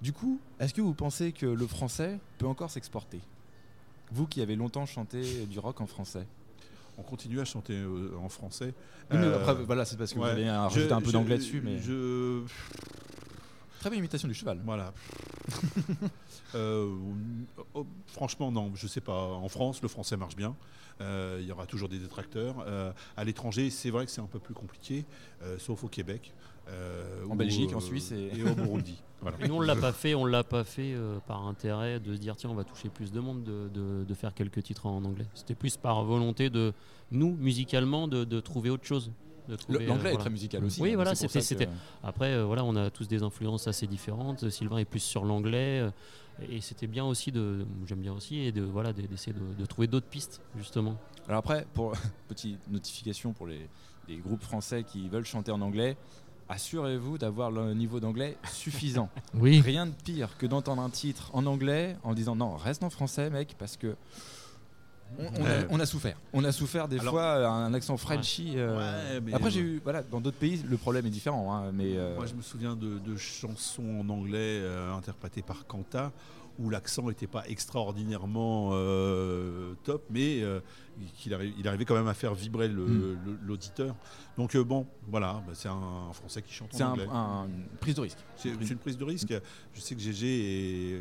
Du 0.00 0.12
coup, 0.12 0.40
est-ce 0.58 0.74
que 0.74 0.80
vous 0.80 0.94
pensez 0.94 1.30
que 1.30 1.46
le 1.46 1.66
français 1.68 2.18
peut 2.38 2.46
encore 2.48 2.70
s'exporter? 2.70 3.20
Vous 4.10 4.26
qui 4.26 4.42
avez 4.42 4.56
longtemps 4.56 4.86
chanté 4.86 5.46
du 5.46 5.58
rock 5.58 5.80
en 5.80 5.86
français. 5.86 6.26
On 6.98 7.02
continue 7.02 7.40
à 7.40 7.44
chanter 7.44 7.74
euh, 7.74 8.10
en 8.22 8.28
français. 8.28 8.74
Oui, 9.10 9.16
mais 9.18 9.24
Euh, 9.26 9.38
après, 9.38 9.54
voilà, 9.64 9.84
c'est 9.84 9.96
parce 9.96 10.12
que 10.12 10.18
ouais. 10.18 10.34
vous 10.34 10.40
Je- 10.42 10.48
rajouté 10.50 10.92
un 10.92 11.00
peu 11.00 11.12
d'anglais 11.12 11.38
dessus, 11.38 11.62
mais. 11.64 11.78
Je... 11.78 12.42
Très 13.80 13.88
belle 13.90 13.98
imitation 14.00 14.28
du 14.28 14.34
cheval. 14.34 14.60
Voilà. 14.64 14.92
Euh, 16.54 16.94
oh, 17.72 17.86
franchement, 18.08 18.52
non, 18.52 18.72
je 18.74 18.86
sais 18.86 19.00
pas. 19.00 19.22
En 19.24 19.48
France, 19.48 19.80
le 19.80 19.88
français 19.88 20.18
marche 20.18 20.36
bien. 20.36 20.54
Euh, 21.00 21.38
il 21.40 21.46
y 21.46 21.50
aura 21.52 21.64
toujours 21.64 21.88
des 21.88 21.98
détracteurs. 21.98 22.56
Euh, 22.66 22.92
à 23.16 23.24
l'étranger, 23.24 23.70
c'est 23.70 23.88
vrai 23.88 24.04
que 24.04 24.12
c'est 24.12 24.20
un 24.20 24.26
peu 24.26 24.38
plus 24.38 24.52
compliqué, 24.52 25.06
sauf 25.58 25.82
au 25.82 25.88
Québec. 25.88 26.34
Euh, 26.68 27.24
En 27.28 27.36
Belgique, 27.36 27.72
en 27.74 27.78
euh, 27.78 27.80
Suisse 27.80 28.12
et- 28.12 28.30
et 28.38 28.42
au 28.42 28.54
Burundi. 28.54 29.02
Voilà. 29.22 29.36
Et 29.40 29.46
nous, 29.46 29.54
on 29.54 29.60
l'a 29.60 29.76
pas 29.76 29.92
fait, 29.92 30.14
on 30.16 30.24
l'a 30.24 30.42
pas 30.42 30.64
fait 30.64 30.94
euh, 30.94 31.18
par 31.28 31.46
intérêt 31.46 32.00
de 32.00 32.12
se 32.12 32.18
dire 32.18 32.34
tiens, 32.34 32.50
on 32.50 32.54
va 32.56 32.64
toucher 32.64 32.88
plus 32.88 33.12
de 33.12 33.20
monde, 33.20 33.44
de, 33.44 33.68
de- 33.72 34.04
de 34.04 34.14
faire 34.14 34.34
quelques 34.34 34.64
titres 34.64 34.86
en 34.86 35.04
anglais. 35.04 35.26
C'était 35.34 35.54
plus 35.54 35.76
par 35.76 36.02
volonté 36.04 36.50
de 36.50 36.72
nous, 37.12 37.30
musicalement, 37.36 38.08
de, 38.08 38.24
de 38.24 38.40
trouver 38.40 38.68
autre 38.70 38.84
chose. 38.84 39.12
L'anglais 39.68 40.10
euh, 40.10 40.14
est 40.14 40.18
très 40.18 40.30
musical 40.30 40.64
aussi. 40.64 40.80
Oui, 40.82 40.90
hein, 40.90 40.94
voilà, 40.96 41.14
c'était- 41.14 41.66
que- 41.66 41.70
Après, 42.02 42.32
euh, 42.32 42.44
voilà, 42.44 42.64
on 42.64 42.74
a 42.74 42.90
tous 42.90 43.06
des 43.06 43.22
influences 43.22 43.68
assez 43.68 43.86
différentes. 43.86 44.48
Sylvain 44.50 44.78
est 44.78 44.84
plus 44.84 44.98
sur 45.00 45.24
l'anglais. 45.24 45.80
euh, 45.80 45.90
et 46.50 46.60
c'était 46.60 46.86
bien 46.88 47.04
aussi 47.04 47.30
de, 47.30 47.64
j'aime 47.86 48.00
bien 48.00 48.14
aussi, 48.14 48.38
et 48.38 48.50
de 48.50 48.62
voilà, 48.62 48.92
de- 48.92 49.02
d'essayer 49.02 49.34
de, 49.34 49.54
de 49.56 49.66
trouver 49.66 49.86
d'autres 49.86 50.06
pistes 50.08 50.40
justement. 50.56 50.96
Alors 51.28 51.38
après, 51.40 51.64
pour 51.74 51.92
petite 52.28 52.58
notification 52.68 53.32
pour 53.32 53.46
les, 53.46 53.68
les 54.08 54.16
groupes 54.16 54.42
français 54.42 54.82
qui 54.82 55.08
veulent 55.08 55.26
chanter 55.26 55.52
en 55.52 55.60
anglais, 55.60 55.96
assurez-vous 56.52 57.18
d'avoir 57.18 57.50
le 57.50 57.72
niveau 57.74 57.98
d'anglais 58.00 58.36
suffisant. 58.50 59.08
Oui. 59.34 59.60
Rien 59.60 59.86
de 59.86 59.92
pire 59.92 60.36
que 60.38 60.46
d'entendre 60.46 60.82
un 60.82 60.90
titre 60.90 61.30
en 61.32 61.46
anglais 61.46 61.96
en 62.04 62.12
disant 62.14 62.36
non, 62.36 62.54
reste 62.56 62.82
en 62.84 62.90
français, 62.90 63.30
mec, 63.30 63.56
parce 63.58 63.76
que 63.76 63.96
on, 65.18 65.24
on 65.24 65.44
a, 65.44 65.48
Ouais. 65.48 65.66
on 65.70 65.80
a 65.80 65.86
souffert. 65.86 66.16
On 66.32 66.44
a 66.44 66.52
souffert 66.52 66.88
des 66.88 66.98
Alors- 66.98 67.12
fois 67.12 67.22
euh, 67.22 67.46
un 67.48 67.74
accent 67.74 67.96
Frenchy. 67.96 68.54
euh, 68.56 69.18
Ouais, 69.20 69.32
Après, 69.34 69.48
euh, 69.48 69.50
j'ai 69.50 69.60
eu 69.60 69.80
voilà, 69.82 70.02
dans 70.02 70.20
d'autres 70.20 70.38
pays, 70.38 70.62
le 70.68 70.76
problème 70.78 71.04
est 71.06 71.10
différent, 71.10 71.52
hein, 71.54 71.70
mais 71.72 71.96
euh, 71.96 72.16
Moi, 72.16 72.26
je 72.26 72.34
me 72.34 72.42
souviens 72.42 72.76
de, 72.76 72.98
de 72.98 73.16
chansons 73.16 74.00
en 74.00 74.08
anglais 74.08 74.60
euh, 74.62 74.92
interprétées 74.94 75.42
par 75.42 75.66
Kanta 75.66 76.12
où 76.58 76.70
l'accent 76.70 77.08
n'était 77.08 77.26
pas 77.26 77.44
extraordinairement 77.48 78.70
euh, 78.72 79.74
top, 79.84 80.04
mais 80.10 80.42
euh, 80.42 80.60
qu'il 81.16 81.32
arri- 81.32 81.54
il 81.58 81.66
arrivait 81.66 81.84
quand 81.84 81.94
même 81.94 82.08
à 82.08 82.14
faire 82.14 82.34
vibrer 82.34 82.68
Mm. 82.68 82.72
le- 82.74 83.38
l'auditeur. 83.44 83.94
Donc 84.36 84.54
euh, 84.54 84.62
bon, 84.64 84.86
voilà, 85.08 85.42
bah, 85.46 85.52
c'est 85.54 85.68
un, 85.68 86.08
un 86.10 86.12
Français 86.12 86.42
qui 86.42 86.52
chante 86.52 86.68
c'est 86.72 86.82
en 86.82 86.92
anglais. 86.92 87.06
un- 87.10 87.46
une 87.46 87.64
prise 87.80 87.94
de 87.94 88.00
risque. 88.02 88.18
C'est 88.36 88.50
c'est 88.62 88.72
une 88.72 88.78
prise 88.78 88.96
de 88.98 89.04
risque. 89.04 89.34
Je 89.74 89.80
sais 89.80 89.94
que 89.94 90.00
GG 90.00 90.26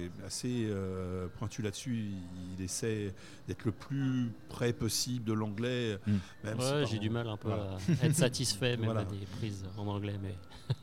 est 0.06 0.12
assez 0.26 0.68
euh, 0.70 1.28
pointu 1.40 1.62
là-dessus. 1.62 2.12
Il 2.58 2.64
essaie 2.64 3.14
d'être 3.48 3.66
le 3.66 3.72
plus 3.72 4.32
près 4.50 4.74
possible 4.74 5.26
de 5.26 5.34
l'anglais. 5.34 5.98
Mm. 6.08 6.12
Ouais, 6.46 6.56
par- 6.56 6.86
j'ai 6.86 7.00
du 7.00 7.10
mal 7.10 7.28
un 7.28 7.38
peu 7.38 7.50
Voilà. 7.50 7.78
à 8.02 8.06
être 8.06 8.16
satisfait 8.16 8.78
même 8.78 8.86
Voilà. 8.86 9.02
à 9.02 9.06
des 9.06 9.26
prises 9.40 9.64
en 9.78 9.88
anglais, 9.88 10.16
mais 10.22 10.36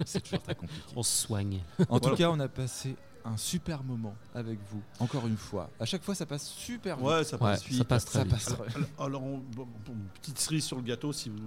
C'est 0.04 0.20
toujours 0.22 0.42
très 0.42 0.54
compliqué. 0.54 0.82
on 0.96 1.02
se 1.02 1.26
soigne. 1.26 1.60
En 1.88 1.98
tout 1.98 2.08
Voilà. 2.08 2.16
cas, 2.16 2.30
on 2.30 2.40
a 2.40 2.48
passé 2.48 2.94
un 3.24 3.36
super 3.36 3.82
moment 3.82 4.14
avec 4.34 4.58
vous, 4.70 4.82
encore 5.00 5.26
une 5.26 5.36
fois. 5.36 5.68
À 5.80 5.84
chaque 5.84 6.02
fois, 6.02 6.14
ça 6.14 6.26
passe 6.26 6.46
super 6.46 6.96
vite. 6.96 7.06
Ouais, 7.06 7.24
ça 7.24 7.36
Ouais, 7.36 7.40
passe 7.50 7.62
ça 7.62 7.68
vite. 7.68 7.84
passe 7.84 8.04
très 8.04 8.18
ça 8.20 8.24
vite. 8.24 8.32
passe 8.32 8.48
Alors, 8.52 8.86
alors, 8.98 9.22
on- 9.22 9.38
bon, 9.38 9.66
bon, 9.86 9.94
petite 10.20 10.38
cerise 10.38 10.64
sur 10.64 10.76
le 10.76 10.82
gâteau, 10.82 11.12
si 11.12 11.28
vous 11.28 11.38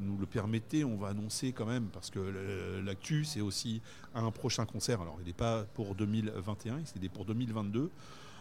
nous 0.00 0.16
le 0.18 0.26
permettez, 0.26 0.84
on 0.84 0.96
va 0.96 1.08
annoncer 1.08 1.52
quand 1.52 1.66
même, 1.66 1.86
parce 1.92 2.10
que 2.10 2.82
l'actu, 2.84 3.24
c'est 3.24 3.40
aussi 3.40 3.82
un 4.14 4.30
prochain 4.30 4.64
concert. 4.66 5.00
Alors, 5.00 5.16
il 5.20 5.26
n'est 5.26 5.32
pas 5.32 5.64
pour 5.74 5.94
2021, 5.94 6.78
il 6.96 7.04
est 7.04 7.08
pour 7.08 7.24
2022. 7.24 7.90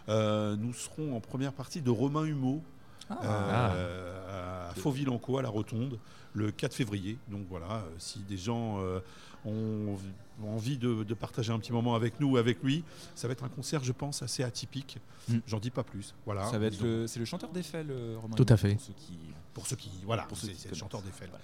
Euh, 0.08 0.56
nous 0.56 0.74
serons 0.74 1.16
en 1.16 1.20
première 1.20 1.54
partie 1.54 1.82
de 1.82 1.90
Romain 1.90 2.26
Humeau 2.26 2.62
Ah. 3.10 3.72
euh, 3.74 4.70
à 4.70 4.74
Fauville-en-Caux, 4.76 5.38
à 5.38 5.42
la 5.42 5.50
Rotonde, 5.50 6.00
le 6.34 6.52
4 6.52 6.74
février. 6.74 7.18
Donc 7.30 7.46
voilà, 7.50 7.66
euh, 7.78 7.82
si 7.98 8.20
des 8.20 8.38
gens 8.38 8.80
euh, 8.80 9.00
ont, 9.46 9.98
ont 10.44 10.56
envie 10.56 10.78
de, 10.78 11.04
de 11.04 11.14
partager 11.14 11.52
un 11.52 11.60
petit 11.60 11.72
moment 11.72 11.96
avec 11.96 12.20
nous 12.20 12.32
ou 12.32 12.38
avec 12.38 12.62
lui, 12.64 12.84
ça 13.16 13.28
va 13.28 13.34
être 13.34 13.44
un 13.44 13.50
concert, 13.50 13.84
je 13.84 13.92
pense, 13.92 14.22
assez 14.22 14.44
atypique. 14.44 14.98
Mm. 15.30 15.38
J'en 15.48 15.60
dis 15.60 15.72
pas 15.72 15.84
plus. 15.84 16.14
Voilà. 16.26 16.46
Ça 16.46 16.60
va 16.60 16.68
être 16.68 16.74
Disons, 16.74 16.86
le, 16.86 17.08
c'est 17.08 17.20
le 17.20 17.26
chanteur 17.26 17.52
d'Eiffel, 17.52 17.88
euh, 17.90 18.18
Romain. 18.20 18.36
Tout 18.36 18.46
à 18.50 18.58
fait. 18.58 18.74
Pour 18.74 18.82
ceux 18.82 18.94
qui, 18.94 19.18
Pour 19.56 19.66
ceux 19.68 19.78
qui, 19.78 19.90
voilà, 20.06 20.24
Pour 20.24 20.38
ceux 20.38 20.50
c'est 20.56 20.70
le 20.70 20.76
chanteur 20.76 21.02
d'Eiffel. 21.02 21.30
Voilà. 21.30 21.44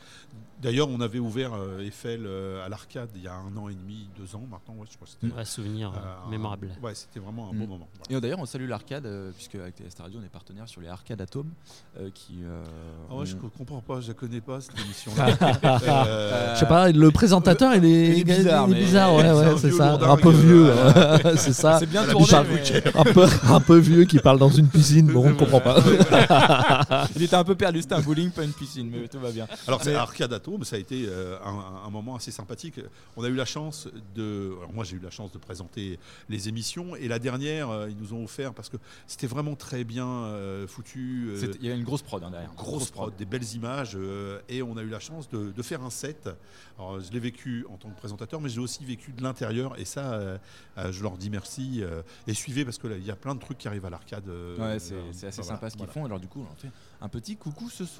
D'ailleurs, 0.61 0.89
on 0.89 0.99
avait 1.01 1.17
ouvert 1.17 1.53
euh, 1.55 1.79
Eiffel 1.79 2.23
euh, 2.25 2.63
à 2.63 2.69
l'Arcade 2.69 3.09
il 3.15 3.23
y 3.23 3.27
a 3.27 3.33
un 3.33 3.55
an 3.57 3.67
et 3.69 3.73
demi, 3.73 4.09
deux 4.19 4.35
ans 4.35 4.43
maintenant. 4.51 4.75
Ouais, 4.77 4.85
je 4.91 4.95
crois 4.97 5.07
c'était 5.09 5.33
Un 5.35 5.45
souvenir 5.45 5.91
euh, 5.91 6.27
un- 6.27 6.29
mémorable. 6.29 6.69
Ouais, 6.83 6.93
c'était 6.93 7.19
vraiment 7.21 7.49
un 7.49 7.53
Mm. 7.53 7.59
beau 7.59 7.67
moment. 7.67 7.87
voilà. 7.97 8.17
Et 8.17 8.21
d'ailleurs, 8.21 8.39
on 8.39 8.45
salue 8.45 8.67
l'arcade, 8.67 9.05
euh, 9.05 9.31
puisque 9.31 9.55
avec 9.55 9.75
TS 9.75 9.95
Radio, 10.01 10.19
on 10.21 10.25
est 10.25 10.29
partenaire 10.29 10.67
sur 10.67 10.81
les 10.81 10.89
arcades 10.89 11.21
Atom, 11.21 11.49
euh, 11.99 12.09
qui. 12.13 12.41
euh, 12.43 12.61
Ah 13.09 13.15
ouais, 13.15 13.25
je 13.25 13.35
ont- 13.37 13.49
comprends 13.57 13.79
pas, 13.81 14.01
je 14.01 14.09
la 14.09 14.13
connais 14.13 14.41
pas 14.41 14.59
cette 14.61 14.77
émission-là. 14.79 15.27
Euh, 15.87 16.53
Je 16.55 16.59
sais 16.59 16.65
pas, 16.67 16.91
le 16.91 17.11
présentateur 17.11 17.73
il 17.75 17.85
est, 17.85 18.09
il 18.09 18.19
est 18.19 18.23
bizarre, 18.23 18.67
il 18.67 18.71
est 18.73 18.79
mais- 18.79 18.85
bizarre, 18.85 19.15
ouais, 19.15 19.23
c'est 19.23 19.33
ouais, 19.33 19.45
un 19.45 19.57
c'est 19.57 19.71
ça, 19.71 19.93
un 19.93 20.17
peu 20.17 20.31
vieux, 20.31 20.71
c'est 21.37 21.53
ça. 21.53 21.79
C'est 21.79 21.85
bien 21.85 22.05
tourné. 22.05 22.27
Un 22.95 23.03
peu, 23.13 23.25
un 23.47 23.59
peu 23.61 23.77
vieux 23.77 24.03
qui 24.03 24.19
parle 24.19 24.37
dans 24.37 24.49
une 24.49 24.67
piscine, 24.69 25.07
bon, 25.07 25.29
on 25.29 25.33
comprend 25.35 25.61
pas. 25.61 25.77
Il 27.15 27.23
était 27.23 27.35
un 27.35 27.43
peu 27.43 27.55
perdu, 27.55 27.81
c'était 27.81 27.95
un 28.01 28.05
bowling, 28.05 28.31
pas 28.31 28.43
une 28.43 28.53
piscine, 28.53 28.89
mais 28.89 29.07
tout 29.07 29.19
va 29.19 29.31
bien. 29.31 29.47
Alors, 29.67 29.81
c'est 29.83 29.91
Mais- 29.91 29.95
Arcade 29.97 30.33
Atom, 30.33 30.63
ça 30.63 30.75
a 30.75 30.79
été 30.79 31.05
euh, 31.07 31.37
un, 31.43 31.85
un 31.85 31.89
moment 31.89 32.15
assez 32.15 32.31
sympathique. 32.31 32.79
On 33.15 33.23
a 33.23 33.27
eu 33.29 33.35
la 33.35 33.45
chance 33.45 33.87
de. 34.15 34.53
Alors, 34.59 34.73
moi, 34.73 34.83
j'ai 34.83 34.97
eu 34.97 34.99
la 34.99 35.09
chance 35.09 35.31
de 35.31 35.37
présenter 35.37 35.99
les 36.29 36.49
émissions. 36.49 36.95
Et 36.95 37.07
la 37.07 37.19
dernière, 37.19 37.69
euh, 37.69 37.89
ils 37.89 37.97
nous 37.97 38.13
ont 38.13 38.23
offert, 38.23 38.53
parce 38.53 38.69
que 38.69 38.77
c'était 39.07 39.27
vraiment 39.27 39.55
très 39.55 39.83
bien 39.83 40.07
euh, 40.07 40.67
foutu. 40.67 41.31
Il 41.61 41.65
y 41.67 41.71
a 41.71 41.75
une 41.75 41.83
grosse 41.83 42.01
prod 42.01 42.23
hein, 42.23 42.31
derrière. 42.31 42.53
grosse 42.55 42.91
prod, 42.91 43.15
des 43.15 43.25
belles 43.25 43.53
images, 43.55 43.97
et 44.49 44.61
on 44.61 44.77
a 44.77 44.81
eu 44.81 44.89
la 44.89 44.99
chance 44.99 45.29
de, 45.29 45.51
de 45.51 45.61
faire 45.61 45.83
un 45.83 45.89
set. 45.89 46.29
Alors, 46.77 46.99
je 46.99 47.11
l'ai 47.11 47.19
vécu 47.19 47.65
en 47.69 47.77
tant 47.77 47.89
que 47.89 47.97
présentateur, 47.97 48.41
mais 48.41 48.49
j'ai 48.49 48.59
aussi 48.59 48.83
vécu 48.85 49.11
de 49.11 49.21
l'intérieur, 49.23 49.79
et 49.79 49.85
ça, 49.85 50.39
je 50.77 51.03
leur 51.03 51.17
dis 51.17 51.29
merci. 51.29 51.83
et 52.27 52.33
suivez, 52.33 52.65
parce 52.65 52.77
que 52.77 52.87
là, 52.87 52.95
il 52.97 53.05
y 53.05 53.11
a 53.11 53.15
plein 53.15 53.35
de 53.35 53.39
trucs 53.39 53.57
qui 53.57 53.67
arrivent 53.67 53.85
à 53.85 53.89
l'arcade. 53.89 54.27
Ouais, 54.57 54.79
c'est 54.79 54.95
c'est 55.11 55.27
assez 55.27 55.41
voilà, 55.41 55.55
sympa 55.55 55.69
ce 55.69 55.75
qu'ils 55.75 55.85
voilà. 55.85 55.93
font. 55.93 56.05
Alors, 56.05 56.19
du 56.19 56.27
coup, 56.27 56.45
on 56.47 56.51
en 56.51 56.55
fait 56.55 56.69
un 57.01 57.09
petit 57.09 57.35
coucou 57.35 57.69
ce 57.69 57.85
soir. 57.85 57.99